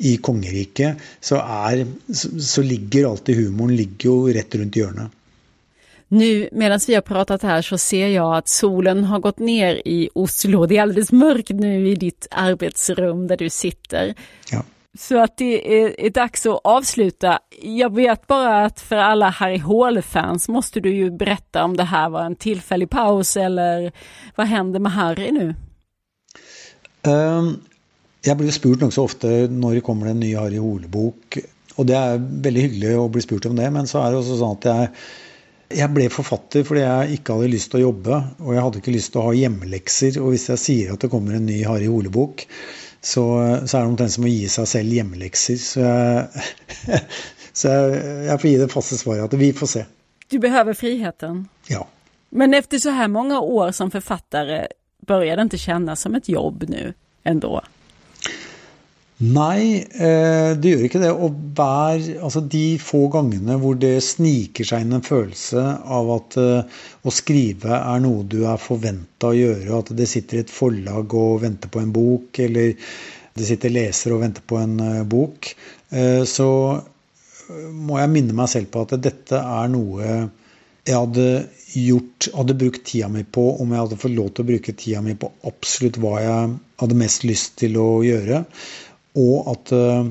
i 0.09 0.15
kongeriket, 0.17 1.05
så, 1.21 1.43
er, 1.69 1.85
så 2.09 2.65
ligger 2.65 3.11
alltid 3.11 3.43
humoren 3.43 3.77
ligger 3.77 4.09
jo 4.09 4.33
rett 4.33 4.57
rundt 4.57 4.81
hjørnet. 4.81 5.13
Nu 6.07 6.49
medan 6.51 6.79
vi 6.87 6.95
har 6.95 7.01
pratat 7.01 7.41
här 7.43 7.61
så 7.61 7.77
ser 7.77 8.07
jag 8.07 8.35
att 8.37 8.47
solen 8.47 9.03
har 9.03 9.19
gått 9.19 9.39
ner 9.39 9.81
i 9.85 10.09
Oslo. 10.15 10.65
Det 10.65 10.77
är 10.77 10.81
alldeles 10.81 11.11
mörkt 11.11 11.49
nu 11.49 11.89
i 11.89 11.95
ditt 11.95 12.27
arbetsrum 12.31 13.27
där 13.27 13.37
du 13.37 13.49
sitter. 13.49 14.13
Ja. 14.51 14.63
Så 14.99 15.23
att 15.23 15.37
det 15.37 15.81
är, 15.81 16.01
är 16.01 16.09
dags 16.09 16.45
att 16.45 16.59
avsluta. 16.63 17.39
Jag 17.61 17.95
vet 17.95 18.27
bara 18.27 18.65
att 18.65 18.79
för 18.79 18.95
alla 18.95 19.29
Harry 19.29 19.57
Hole-fans 19.57 20.49
måste 20.49 20.79
du 20.79 20.95
ju 20.95 21.11
berätta 21.11 21.63
om 21.63 21.77
det 21.77 21.83
här 21.83 22.09
var 22.09 22.23
en 22.23 22.35
tillfällig 22.35 22.89
paus 22.89 23.37
eller 23.37 23.91
vad 24.35 24.47
händer 24.47 24.79
med 24.79 24.91
Harry 24.91 25.31
nu? 25.31 25.55
Um, 27.11 27.59
jag 28.21 28.37
blir 28.37 28.51
spurt 28.51 28.83
också 28.83 29.01
ofta 29.01 29.27
när 29.27 29.73
det 29.73 29.81
kommer 29.81 30.07
en 30.07 30.19
ny 30.19 30.35
Harry 30.35 30.57
Hole-bok. 30.57 31.37
Och 31.75 31.85
det 31.85 31.95
är 31.95 32.41
väldigt 32.41 32.63
hyggligt 32.63 32.97
att 32.97 33.11
bli 33.11 33.21
spurt 33.21 33.45
om 33.45 33.55
det, 33.55 33.71
men 33.71 33.87
så 33.87 33.99
är 33.99 34.11
det 34.11 34.17
också 34.17 34.37
så 34.37 34.51
att 34.51 34.65
jag 34.65 34.87
jeg 35.73 35.91
ble 35.91 36.07
forfatter 36.11 36.63
fordi 36.67 36.83
jeg 36.83 37.17
ikke 37.17 37.35
hadde 37.35 37.51
lyst 37.51 37.71
til 37.71 37.81
å 37.81 37.87
jobbe, 37.89 38.19
og 38.39 38.53
jeg 38.55 38.63
hadde 38.63 38.81
ikke 38.81 38.95
lyst 38.95 39.13
til 39.13 39.21
å 39.21 39.25
ha 39.27 39.33
hjemmelekser. 39.35 40.19
Og 40.21 40.33
hvis 40.33 40.47
jeg 40.53 40.63
sier 40.63 40.93
at 40.93 41.03
det 41.03 41.11
kommer 41.11 41.37
en 41.37 41.47
ny 41.49 41.59
Harry 41.67 41.89
Hole-bok, 41.91 42.45
så, 43.01 43.23
så, 43.63 43.77
er 43.77 43.83
det 43.83 43.91
omtrent 43.91 44.15
som 44.15 44.27
å 44.27 44.31
gi 44.31 44.47
seg 44.51 44.69
selv 44.71 44.95
hjemmelekser. 44.97 45.59
Så 45.61 45.83
jeg, 45.83 46.47
så 47.59 47.75
jeg, 47.75 48.01
jeg 48.29 48.41
får 48.41 48.51
gi 48.51 48.57
det 48.63 48.71
faste 48.73 48.99
svaret 48.99 49.27
at 49.27 49.39
vi 49.39 49.51
får 49.55 49.73
se. 49.75 49.85
Du 50.27 50.39
behöver 50.43 50.73
friheten? 50.73 51.45
Ja. 51.71 51.85
Men 52.29 52.53
efter 52.53 52.79
så 52.79 52.89
här 52.89 53.07
många 53.07 53.39
år 53.39 53.71
som 53.71 53.91
författare, 53.91 54.67
börjar 55.07 55.35
det 55.35 55.41
inte 55.41 55.57
kännas 55.57 56.01
som 56.01 56.15
ett 56.15 56.29
jobb 56.29 56.65
nu 56.67 56.93
ändå? 57.23 57.61
Nei, 59.17 59.81
eh, 59.81 60.51
det 60.61 60.71
gjør 60.71 60.83
ikke 60.85 60.99
det. 61.01 61.09
Og 61.09 61.37
hver, 61.57 62.03
altså 62.21 62.43
de 62.53 62.77
få 62.77 63.07
gangene 63.13 63.55
hvor 63.57 63.77
det 63.81 63.95
sniker 64.05 64.67
seg 64.67 64.83
inn 64.85 64.93
en 64.93 65.05
følelse 65.05 65.63
av 65.97 66.11
at 66.19 66.37
eh, 66.37 66.83
å 67.01 67.13
skrive 67.13 67.79
er 67.79 68.03
noe 68.03 68.27
du 68.29 68.43
er 68.45 68.61
forventa 68.61 69.31
å 69.31 69.37
gjøre, 69.37 69.79
at 69.79 69.89
det 69.97 70.05
sitter 70.11 70.43
et 70.43 70.53
forlag 70.53 71.17
og 71.17 71.41
venter 71.47 71.73
på 71.73 71.81
en 71.81 71.95
bok, 71.95 72.37
eller 72.45 72.75
det 73.37 73.49
sitter 73.49 73.73
lesere 73.73 74.13
og 74.13 74.21
venter 74.27 74.45
på 74.45 74.61
en 74.61 74.77
eh, 74.85 75.01
bok, 75.09 75.49
så 76.27 76.47
må 77.71 77.95
jeg 77.95 78.11
minne 78.11 78.33
meg 78.35 78.49
selv 78.51 78.67
på 78.73 78.81
at 78.83 78.97
dette 78.99 79.39
er 79.39 79.69
noe 79.71 80.07
jeg 80.87 80.95
hadde 80.95 81.27
gjort, 81.75 82.27
hadde 82.35 82.55
brukt 82.59 82.83
tida 82.87 83.07
mi 83.11 83.23
på 83.23 83.43
om 83.61 83.71
jeg 83.71 83.85
hadde 83.85 83.99
fått 84.01 84.15
lov 84.15 84.29
til 84.35 84.43
å 84.43 84.49
bruke 84.49 84.75
tida 84.75 85.01
mi 85.03 85.15
på 85.19 85.29
absolutt 85.47 85.99
hva 86.03 86.13
jeg 86.23 86.51
hadde 86.81 86.99
mest 86.99 87.23
lyst 87.27 87.55
til 87.59 87.79
å 87.79 87.87
gjøre. 88.05 88.43
Og 89.17 89.51
at 89.53 89.71
eh, 89.75 90.09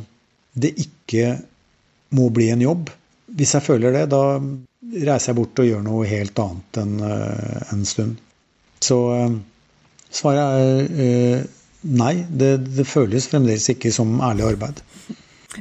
det 0.56 0.72
ikke 0.82 1.36
må 2.16 2.30
bli 2.34 2.50
en 2.52 2.64
jobb. 2.64 2.90
Hvis 3.36 3.54
jeg 3.56 3.66
føler 3.66 3.94
det, 3.94 4.06
da 4.12 4.38
reiser 5.06 5.32
jeg 5.32 5.38
bort 5.40 5.62
og 5.62 5.68
gjør 5.68 5.84
noe 5.84 6.06
helt 6.08 6.38
annet 6.42 6.80
en, 6.82 6.96
eh, 7.06 7.60
en 7.74 7.84
stund. 7.88 8.16
Så 8.82 8.98
eh, 9.16 9.36
svaret 10.10 10.90
er 11.06 11.46
nei. 11.86 12.14
Det, 12.28 12.52
det 12.78 12.86
føles 12.88 13.28
fremdeles 13.30 13.68
ikke 13.74 13.92
som 13.94 14.18
ærlig 14.24 14.46
arbeid. 14.52 14.82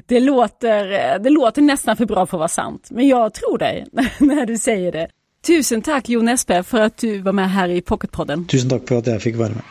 Det 0.05 0.19
låter, 0.19 1.19
det 1.19 1.29
låter 1.29 1.61
nästan 1.61 1.97
för 1.97 2.05
bra 2.05 2.25
för 2.25 2.37
att 2.37 2.39
vara 2.39 2.47
sant, 2.47 2.87
men 2.91 3.07
jag 3.07 3.33
tror 3.33 3.57
dig 3.57 3.85
när 4.19 4.45
du 4.45 4.57
säger 4.57 4.91
det. 4.91 5.07
Tusen 5.47 5.81
tack 5.81 6.09
Jon 6.09 6.27
Espe 6.27 6.63
för 6.63 6.81
att 6.81 6.97
du 6.97 7.21
var 7.21 7.31
med 7.31 7.51
här 7.51 7.69
i 7.69 7.81
Pocketpodden. 7.81 8.47
Tusen 8.47 8.69
tack 8.69 8.87
för 8.87 8.97
att 8.97 9.07
jag 9.07 9.21
fick 9.21 9.35
vara 9.35 9.49
med. 9.49 9.61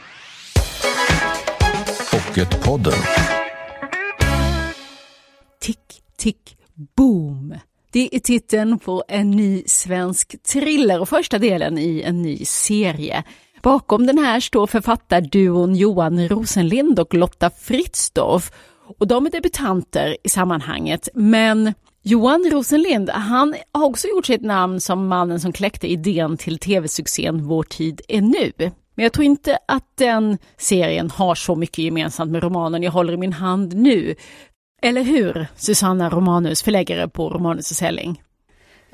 Pocketpodden. 2.11 2.93
Tick, 5.64 6.03
tick, 6.16 6.57
boom. 6.96 7.55
Det 7.92 8.09
är 8.12 8.20
titeln 8.20 8.79
på 8.79 9.05
en 9.09 9.31
ny 9.31 9.62
svensk 9.66 10.42
thriller 10.42 11.00
och 11.00 11.09
första 11.09 11.38
delen 11.38 11.79
i 11.79 12.03
en 12.03 12.22
ny 12.22 12.44
serie. 12.44 13.24
Bakom 13.62 14.07
den 14.07 14.18
här 14.18 14.40
står 14.40 14.66
författarduon 14.66 15.74
Johan 15.74 16.29
Rosenlind 16.29 17.00
och 17.00 17.14
Lotta 17.14 17.50
Fritzdorf. 17.50 18.50
Och 18.98 19.07
de 19.07 19.27
är 19.27 19.31
debutanter 19.31 20.16
i 20.24 20.29
sammanhanget, 20.29 21.09
men 21.14 21.74
Johan 22.03 22.50
Rosenlind, 22.53 23.11
han 23.11 23.55
har 23.72 23.85
också 23.85 24.09
gjort 24.09 24.27
sitt 24.27 24.42
namn 24.42 24.81
som 24.81 25.09
mannen 25.09 25.40
som 25.40 25.53
kläckte 25.53 25.87
idén 25.87 26.37
till 26.37 26.59
tv-succén 26.59 27.44
Vår 27.46 27.62
tid 27.62 28.00
är 28.09 28.20
nu. 28.20 28.53
Men 28.94 29.03
jag 29.03 29.12
tror 29.12 29.24
inte 29.24 29.59
att 29.68 29.87
den 29.94 30.38
serien 30.57 31.11
har 31.11 31.35
så 31.35 31.55
mycket 31.55 31.79
gemensamt 31.79 32.33
med 32.33 32.42
romanen 32.42 32.83
jag 32.83 32.92
håller 32.92 33.12
i 33.12 33.16
min 33.16 33.33
hand 33.33 33.74
nu. 33.74 34.14
Eller 34.85 35.03
hur, 35.03 35.47
Susanna 35.57 36.11
Romanus, 36.11 36.62
förläggare 36.62 37.09
på 37.09 37.29
Romanus 37.29 37.70
och 37.70 37.77
Selling? 37.77 38.23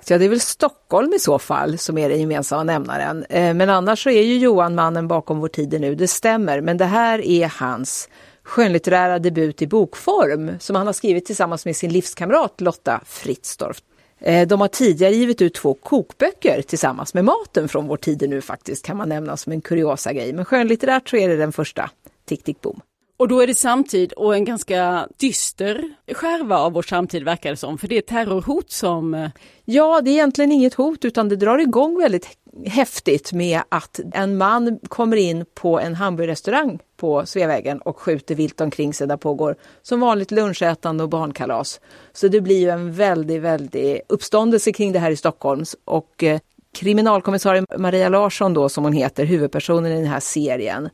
Ja, 0.08 0.18
det 0.18 0.24
är 0.24 0.28
väl 0.28 0.40
Stockholm 0.40 1.12
i 1.12 1.18
så 1.18 1.38
fall 1.38 1.78
som 1.78 1.98
är 1.98 2.08
den 2.08 2.20
gemensamma 2.20 2.62
nämnaren. 2.62 3.24
Eh, 3.24 3.54
men 3.54 3.70
annars 3.70 4.02
så 4.02 4.10
är 4.10 4.22
ju 4.22 4.38
Johan 4.38 4.74
mannen 4.74 5.08
bakom 5.08 5.40
Vår 5.40 5.48
tid 5.48 5.80
nu, 5.80 5.94
det 5.94 6.08
stämmer. 6.08 6.60
Men 6.60 6.76
det 6.76 6.84
här 6.84 7.18
är 7.18 7.52
hans 7.58 8.08
skönlitterära 8.42 9.18
debut 9.18 9.62
i 9.62 9.66
bokform 9.66 10.50
som 10.60 10.76
han 10.76 10.86
har 10.86 10.92
skrivit 10.92 11.26
tillsammans 11.26 11.64
med 11.64 11.76
sin 11.76 11.92
livskamrat 11.92 12.60
Lotta 12.60 13.00
Fritzdorf. 13.06 13.78
Eh, 14.20 14.48
de 14.48 14.60
har 14.60 14.68
tidigare 14.68 15.14
givit 15.14 15.42
ut 15.42 15.54
två 15.54 15.74
kokböcker 15.74 16.62
tillsammans 16.62 17.14
med 17.14 17.24
maten 17.24 17.68
från 17.68 17.86
Vår 17.86 17.96
tid 17.96 18.30
nu 18.30 18.40
faktiskt, 18.40 18.84
kan 18.84 18.96
man 18.96 19.08
nämna 19.08 19.36
som 19.36 19.52
en 19.52 19.60
kuriosa 19.60 20.12
grej. 20.12 20.32
Men 20.32 20.44
skönlitterärt 20.44 21.08
så 21.08 21.16
är 21.16 21.28
det 21.28 21.36
den 21.36 21.52
första, 21.52 21.90
Tick 22.26 22.44
Tick 22.44 22.60
Boom. 22.60 22.80
Och 23.20 23.28
då 23.28 23.40
är 23.40 23.46
det 23.46 23.54
samtid 23.54 24.12
och 24.12 24.34
en 24.34 24.44
ganska 24.44 25.08
dyster 25.16 25.94
skärva 26.12 26.58
av 26.58 26.72
vår 26.72 26.82
samtid 26.82 27.24
verkar 27.24 27.50
det 27.50 27.56
som, 27.56 27.78
för 27.78 27.88
det 27.88 27.96
är 27.96 28.02
terrorhot 28.02 28.70
som... 28.70 29.14
Eh, 29.14 29.30
ja, 29.64 30.00
det 30.00 30.10
är 30.10 30.12
egentligen 30.12 30.52
inget 30.52 30.74
hot 30.74 31.04
utan 31.04 31.28
det 31.28 31.36
drar 31.36 31.58
igång 31.58 31.98
väldigt 31.98 32.28
häftigt 32.66 33.32
med 33.32 33.60
att 33.68 34.00
en 34.12 34.36
man 34.36 34.78
kommer 34.88 35.16
in 35.16 35.44
på 35.54 35.80
en 35.80 35.94
hamburgerrestaurang 35.94 36.78
på 36.96 37.26
Sveavägen 37.26 37.78
och 37.80 37.98
skjuter 37.98 38.34
vilt 38.34 38.60
omkring 38.60 38.94
sig. 38.94 39.06
Där 39.06 39.16
pågår 39.16 39.56
som 39.82 40.00
vanligt 40.00 40.30
lunchätande 40.30 41.04
och 41.04 41.10
barnkalas. 41.10 41.80
Så 42.12 42.28
det 42.28 42.40
blir 42.40 42.60
ju 42.60 42.70
en 42.70 42.92
väldigt, 42.92 43.42
väldigt 43.42 44.00
uppståndelse 44.08 44.72
kring 44.72 44.92
det 44.92 44.98
här 44.98 45.10
i 45.10 45.16
Stockholm 45.16 45.64
och 45.84 46.22
eh, 46.22 46.40
kriminalkommissarie 46.72 47.64
Maria 47.78 48.08
Larsson 48.08 48.54
då 48.54 48.68
som 48.68 48.84
hon 48.84 48.92
heter, 48.92 49.24
huvudpersonen 49.24 49.92
i 49.92 49.96
den 49.96 50.10
här 50.10 50.20
serien, 50.20 50.88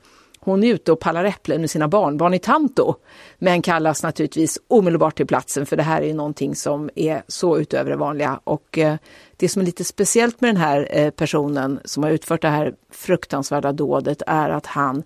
hon 0.46 0.64
är 0.64 0.74
ute 0.74 0.92
och 0.92 1.00
pallar 1.00 1.24
äpplen 1.24 1.61
med 1.61 1.70
sina 1.70 1.88
barnbarn 1.88 2.35
i 2.35 2.38
Tanto, 2.38 2.94
men 3.38 3.62
kallas 3.62 4.02
naturligtvis 4.02 4.59
omedelbart 4.68 5.16
till 5.16 5.26
platsen 5.26 5.66
för 5.66 5.76
det 5.76 5.82
här 5.82 6.02
är 6.02 6.14
någonting 6.14 6.54
som 6.54 6.90
är 6.94 7.22
så 7.28 7.59
utöver 7.59 7.90
det 7.90 7.96
vanliga. 7.96 8.40
Och 8.44 8.78
eh, 8.78 8.96
det 9.37 9.48
som 9.48 9.62
är 9.62 9.66
lite 9.66 9.85
speciellt 9.85 10.40
med 10.40 10.48
den 10.48 10.56
här 10.56 10.88
eh, 10.90 11.11
personen 11.11 11.80
som 11.85 12.02
har 12.02 12.11
utfört 12.11 12.42
det 12.42 12.48
här 12.48 12.74
fruktansvärda 12.90 13.72
dådet 13.72 14.22
är 14.26 14.50
att 14.50 14.66
han 14.66 15.02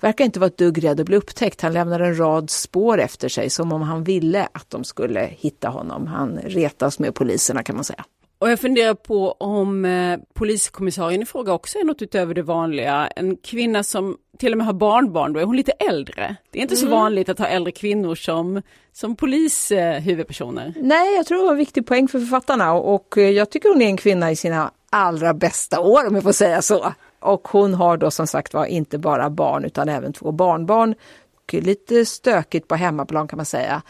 verkar 0.00 0.24
inte 0.24 0.40
vara 0.40 0.48
ett 0.48 0.58
dugg 0.58 0.84
rädd 0.84 1.00
att 1.00 1.06
bli 1.06 1.16
upptäckt. 1.16 1.60
Han 1.60 1.72
lämnar 1.72 2.00
en 2.00 2.18
rad 2.18 2.50
spår 2.50 3.00
efter 3.00 3.28
sig 3.28 3.50
som 3.50 3.72
om 3.72 3.82
han 3.82 4.04
ville 4.04 4.48
att 4.52 4.70
de 4.70 4.84
skulle 4.84 5.20
hitta 5.20 5.68
honom. 5.68 6.06
Han 6.06 6.38
retas 6.38 6.98
med 6.98 7.14
poliserna 7.14 7.62
kan 7.62 7.74
man 7.74 7.84
säga. 7.84 8.04
Och 8.44 8.50
jag 8.50 8.60
funderar 8.60 8.94
på 8.94 9.32
om 9.32 9.84
eh, 9.84 10.18
poliskommissarien 10.34 11.22
i 11.22 11.26
fråga 11.26 11.52
också 11.52 11.78
är 11.78 11.84
något 11.84 12.02
utöver 12.02 12.34
det 12.34 12.42
vanliga. 12.42 13.06
En 13.06 13.36
kvinna 13.36 13.82
som 13.82 14.16
till 14.38 14.52
och 14.52 14.58
med 14.58 14.66
har 14.66 14.74
barnbarn, 14.74 15.32
då 15.32 15.40
är 15.40 15.44
hon 15.44 15.56
lite 15.56 15.72
äldre. 15.72 16.36
Det 16.50 16.58
är 16.58 16.62
inte 16.62 16.74
mm. 16.74 16.84
så 16.84 16.90
vanligt 16.90 17.28
att 17.28 17.38
ha 17.38 17.46
äldre 17.46 17.72
kvinnor 17.72 18.14
som, 18.14 18.62
som 18.92 19.16
polishuvudpersoner. 19.16 20.66
Eh, 20.66 20.82
Nej, 20.82 21.16
jag 21.16 21.26
tror 21.26 21.38
det 21.38 21.44
var 21.44 21.52
en 21.52 21.58
viktig 21.58 21.86
poäng 21.86 22.08
för 22.08 22.18
författarna 22.18 22.72
och 22.72 23.16
jag 23.16 23.50
tycker 23.50 23.68
hon 23.68 23.82
är 23.82 23.86
en 23.86 23.96
kvinna 23.96 24.30
i 24.30 24.36
sina 24.36 24.70
allra 24.90 25.34
bästa 25.34 25.80
år 25.80 26.06
om 26.06 26.14
jag 26.14 26.24
får 26.24 26.32
säga 26.32 26.62
så. 26.62 26.92
Och 27.20 27.48
hon 27.48 27.74
har 27.74 27.96
då 27.96 28.10
som 28.10 28.26
sagt 28.26 28.54
var 28.54 28.66
inte 28.66 28.98
bara 28.98 29.30
barn 29.30 29.64
utan 29.64 29.88
även 29.88 30.12
två 30.12 30.32
barnbarn. 30.32 30.94
Och 31.36 31.54
lite 31.54 32.04
stökigt 32.06 32.68
på 32.68 32.74
hemmaplan 32.74 33.28
kan 33.28 33.36
man 33.36 33.46
säga. 33.46 33.82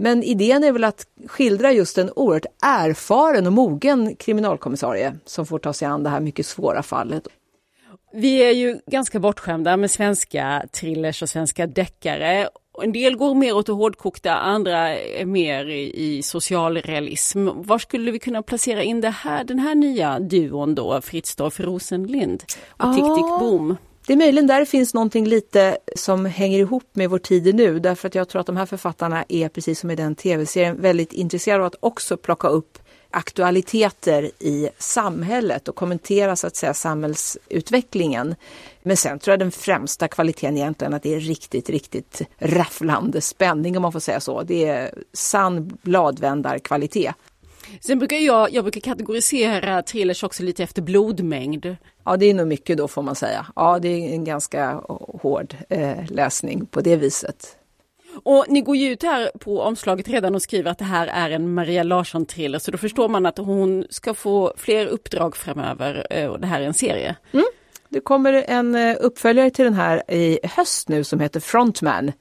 Men 0.00 0.22
idén 0.22 0.64
är 0.64 0.72
väl 0.72 0.84
att 0.84 1.06
skildra 1.26 1.72
just 1.72 1.98
en 1.98 2.10
oerhört 2.16 2.46
erfaren 2.62 3.46
och 3.46 3.52
mogen 3.52 4.16
kriminalkommissarie 4.16 5.16
som 5.24 5.46
får 5.46 5.58
ta 5.58 5.72
sig 5.72 5.88
an 5.88 6.02
det 6.02 6.10
här 6.10 6.20
mycket 6.20 6.46
svåra 6.46 6.82
fallet. 6.82 7.28
Vi 8.12 8.38
är 8.38 8.50
ju 8.50 8.78
ganska 8.86 9.20
bortskämda 9.20 9.76
med 9.76 9.90
svenska 9.90 10.62
thrillers 10.72 11.22
och 11.22 11.28
svenska 11.28 11.66
deckare. 11.66 12.48
En 12.82 12.92
del 12.92 13.16
går 13.16 13.34
mer 13.34 13.56
åt 13.56 13.66
det 13.66 13.72
hårdkokta, 13.72 14.34
andra 14.34 14.98
är 14.98 15.24
mer 15.24 15.68
i 15.68 16.22
socialrealism. 16.22 17.48
Var 17.54 17.78
skulle 17.78 18.10
vi 18.10 18.18
kunna 18.18 18.42
placera 18.42 18.82
in 18.82 19.04
här, 19.04 19.44
den 19.44 19.58
här 19.58 19.74
nya 19.74 20.18
duon 20.18 20.74
då, 20.74 21.00
Fritzdorf 21.00 21.60
Rosenlind 21.60 22.44
och 22.68 22.94
Tick 22.94 23.04
Tick 23.04 23.40
Boom? 23.40 23.76
Det 24.08 24.14
är 24.14 24.16
möjligen 24.16 24.46
där 24.46 24.60
det 24.60 24.66
finns 24.66 24.94
någonting 24.94 25.26
lite 25.26 25.78
som 25.96 26.26
hänger 26.26 26.58
ihop 26.58 26.84
med 26.92 27.10
vår 27.10 27.18
tid 27.18 27.54
nu 27.54 27.78
därför 27.78 28.08
att 28.08 28.14
jag 28.14 28.28
tror 28.28 28.40
att 28.40 28.46
de 28.46 28.56
här 28.56 28.66
författarna 28.66 29.24
är 29.28 29.48
precis 29.48 29.80
som 29.80 29.90
i 29.90 29.96
den 29.96 30.14
tv-serien 30.14 30.80
väldigt 30.80 31.12
intresserade 31.12 31.60
av 31.60 31.66
att 31.66 31.76
också 31.80 32.16
plocka 32.16 32.48
upp 32.48 32.78
aktualiteter 33.10 34.30
i 34.38 34.68
samhället 34.78 35.68
och 35.68 35.74
kommentera 35.74 36.36
så 36.36 36.46
att 36.46 36.56
säga 36.56 36.74
samhällsutvecklingen. 36.74 38.34
Men 38.82 38.96
sen 38.96 39.18
tror 39.18 39.32
jag 39.32 39.38
den 39.38 39.50
främsta 39.50 40.08
kvaliteten 40.08 40.56
egentligen 40.56 40.94
att 40.94 41.02
det 41.02 41.14
är 41.14 41.20
riktigt, 41.20 41.70
riktigt 41.70 42.22
rafflande 42.38 43.20
spänning 43.20 43.76
om 43.76 43.82
man 43.82 43.92
får 43.92 44.00
säga 44.00 44.20
så. 44.20 44.42
Det 44.42 44.68
är 44.68 44.94
sann 45.12 45.78
bladvändarkvalitet. 45.82 47.14
Sen 47.80 47.98
brukar 47.98 48.16
jag, 48.16 48.52
jag 48.52 48.64
brukar 48.64 48.80
kategorisera 48.80 49.82
thrillers 49.82 50.22
också 50.22 50.42
lite 50.42 50.62
efter 50.62 50.82
blodmängd. 50.82 51.76
Ja, 52.04 52.16
det 52.16 52.26
är 52.26 52.34
nog 52.34 52.46
mycket 52.46 52.78
då 52.78 52.88
får 52.88 53.02
man 53.02 53.14
säga. 53.14 53.46
Ja, 53.56 53.78
det 53.78 53.88
är 53.88 54.12
en 54.12 54.24
ganska 54.24 54.72
hård 55.22 55.54
eh, 55.68 56.10
läsning 56.10 56.66
på 56.66 56.80
det 56.80 56.96
viset. 56.96 57.56
Och 58.22 58.44
ni 58.48 58.60
går 58.60 58.76
ju 58.76 58.92
ut 58.92 59.02
här 59.02 59.30
på 59.38 59.60
omslaget 59.60 60.08
redan 60.08 60.34
och 60.34 60.42
skriver 60.42 60.70
att 60.70 60.78
det 60.78 60.84
här 60.84 61.06
är 61.06 61.30
en 61.30 61.54
Maria 61.54 61.82
Larsson-thriller, 61.82 62.58
så 62.58 62.70
då 62.70 62.78
förstår 62.78 63.08
man 63.08 63.26
att 63.26 63.38
hon 63.38 63.84
ska 63.90 64.14
få 64.14 64.52
fler 64.56 64.86
uppdrag 64.86 65.36
framöver 65.36 66.06
eh, 66.10 66.26
och 66.26 66.40
det 66.40 66.46
här 66.46 66.60
är 66.60 66.66
en 66.66 66.74
serie. 66.74 67.16
Mm. 67.32 67.44
Det 67.88 68.00
kommer 68.00 68.32
en 68.32 68.74
eh, 68.74 68.96
uppföljare 69.00 69.50
till 69.50 69.64
den 69.64 69.74
här 69.74 70.10
i 70.10 70.38
höst 70.42 70.88
nu 70.88 71.04
som 71.04 71.20
heter 71.20 71.40
Frontman. 71.40 72.12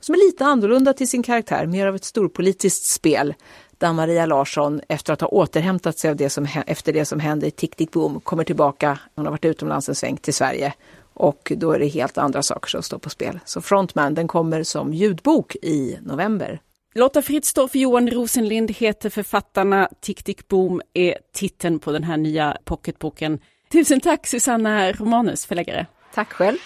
Som 0.00 0.14
är 0.14 0.26
lite 0.26 0.44
annorlunda 0.44 0.92
till 0.92 1.08
sin 1.08 1.22
karaktär, 1.22 1.66
mer 1.66 1.86
av 1.86 1.94
ett 1.94 2.04
storpolitiskt 2.04 2.84
spel 2.84 3.34
där 3.80 3.92
Maria 3.92 4.26
Larsson 4.26 4.80
efter 4.88 5.12
att 5.12 5.20
ha 5.20 5.28
återhämtat 5.28 5.98
sig 5.98 6.10
av 6.10 6.16
det 6.16 6.30
som, 6.30 6.46
efter 6.66 6.92
det 6.92 7.04
som 7.04 7.20
hände 7.20 7.46
i 7.46 7.50
Tick 7.50 7.76
Tick 7.76 7.90
Boom 7.90 8.20
kommer 8.20 8.44
tillbaka, 8.44 8.98
hon 9.14 9.26
har 9.26 9.30
varit 9.30 9.44
utomlands 9.44 9.88
en 9.88 9.94
sväng 9.94 10.16
till 10.16 10.34
Sverige 10.34 10.72
och 11.14 11.52
då 11.56 11.72
är 11.72 11.78
det 11.78 11.86
helt 11.86 12.18
andra 12.18 12.42
saker 12.42 12.68
som 12.68 12.82
står 12.82 12.98
på 12.98 13.10
spel. 13.10 13.40
Så 13.44 13.60
Frontman 13.60 14.14
den 14.14 14.28
kommer 14.28 14.62
som 14.62 14.94
ljudbok 14.94 15.56
i 15.62 15.98
november. 16.02 16.60
Lotta 16.94 17.22
Fritzdorf 17.22 17.70
och 17.70 17.76
Johan 17.76 18.10
Rosenlind 18.10 18.70
heter 18.70 19.10
författarna. 19.10 19.88
Tick 20.00 20.22
Tick 20.22 20.48
Boom 20.48 20.80
är 20.94 21.18
titeln 21.32 21.78
på 21.78 21.92
den 21.92 22.04
här 22.04 22.16
nya 22.16 22.56
pocketboken. 22.64 23.38
Tusen 23.72 24.00
tack 24.00 24.26
Susanna 24.26 24.92
Romanus, 24.92 25.46
förläggare. 25.46 25.86
Tack 26.14 26.32
själv. 26.32 26.58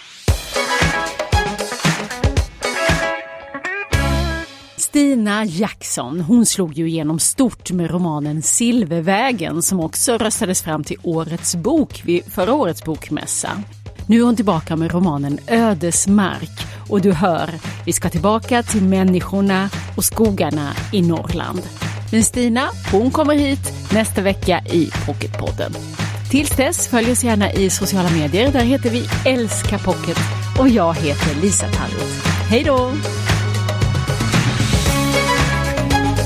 Stina 4.95 5.45
Jackson, 5.45 6.21
hon 6.21 6.45
slog 6.45 6.73
ju 6.73 6.87
igenom 6.87 7.19
stort 7.19 7.71
med 7.71 7.91
romanen 7.91 8.41
Silvervägen 8.41 9.61
som 9.61 9.79
också 9.79 10.17
röstades 10.17 10.61
fram 10.61 10.83
till 10.83 10.97
Årets 11.03 11.55
bok 11.55 12.01
vid 12.05 12.23
förra 12.25 12.53
årets 12.53 12.83
bokmässa. 12.83 13.49
Nu 14.07 14.19
är 14.19 14.23
hon 14.23 14.35
tillbaka 14.35 14.75
med 14.75 14.91
romanen 14.91 15.39
Ödesmark 15.47 16.49
och 16.89 17.01
du 17.01 17.11
hör, 17.11 17.49
vi 17.85 17.93
ska 17.93 18.09
tillbaka 18.09 18.63
till 18.63 18.83
människorna 18.83 19.69
och 19.97 20.05
skogarna 20.05 20.73
i 20.93 21.01
Norrland. 21.01 21.61
Men 22.11 22.23
Stina, 22.23 22.69
hon 22.91 23.11
kommer 23.11 23.35
hit 23.35 23.91
nästa 23.91 24.21
vecka 24.21 24.63
i 24.71 24.89
Pocketpodden. 25.05 25.73
Tills 26.31 26.57
dess, 26.57 26.87
följ 26.87 27.11
oss 27.11 27.23
gärna 27.23 27.51
i 27.51 27.69
sociala 27.69 28.09
medier. 28.09 28.51
Där 28.51 28.63
heter 28.63 28.89
vi 28.89 29.03
Älska 29.25 29.79
Pocket 29.79 30.17
och 30.59 30.69
jag 30.69 30.93
heter 30.93 31.41
Lisa 31.41 31.67
Tallroth. 31.67 32.27
Hej 32.49 32.63
då! 32.63 32.91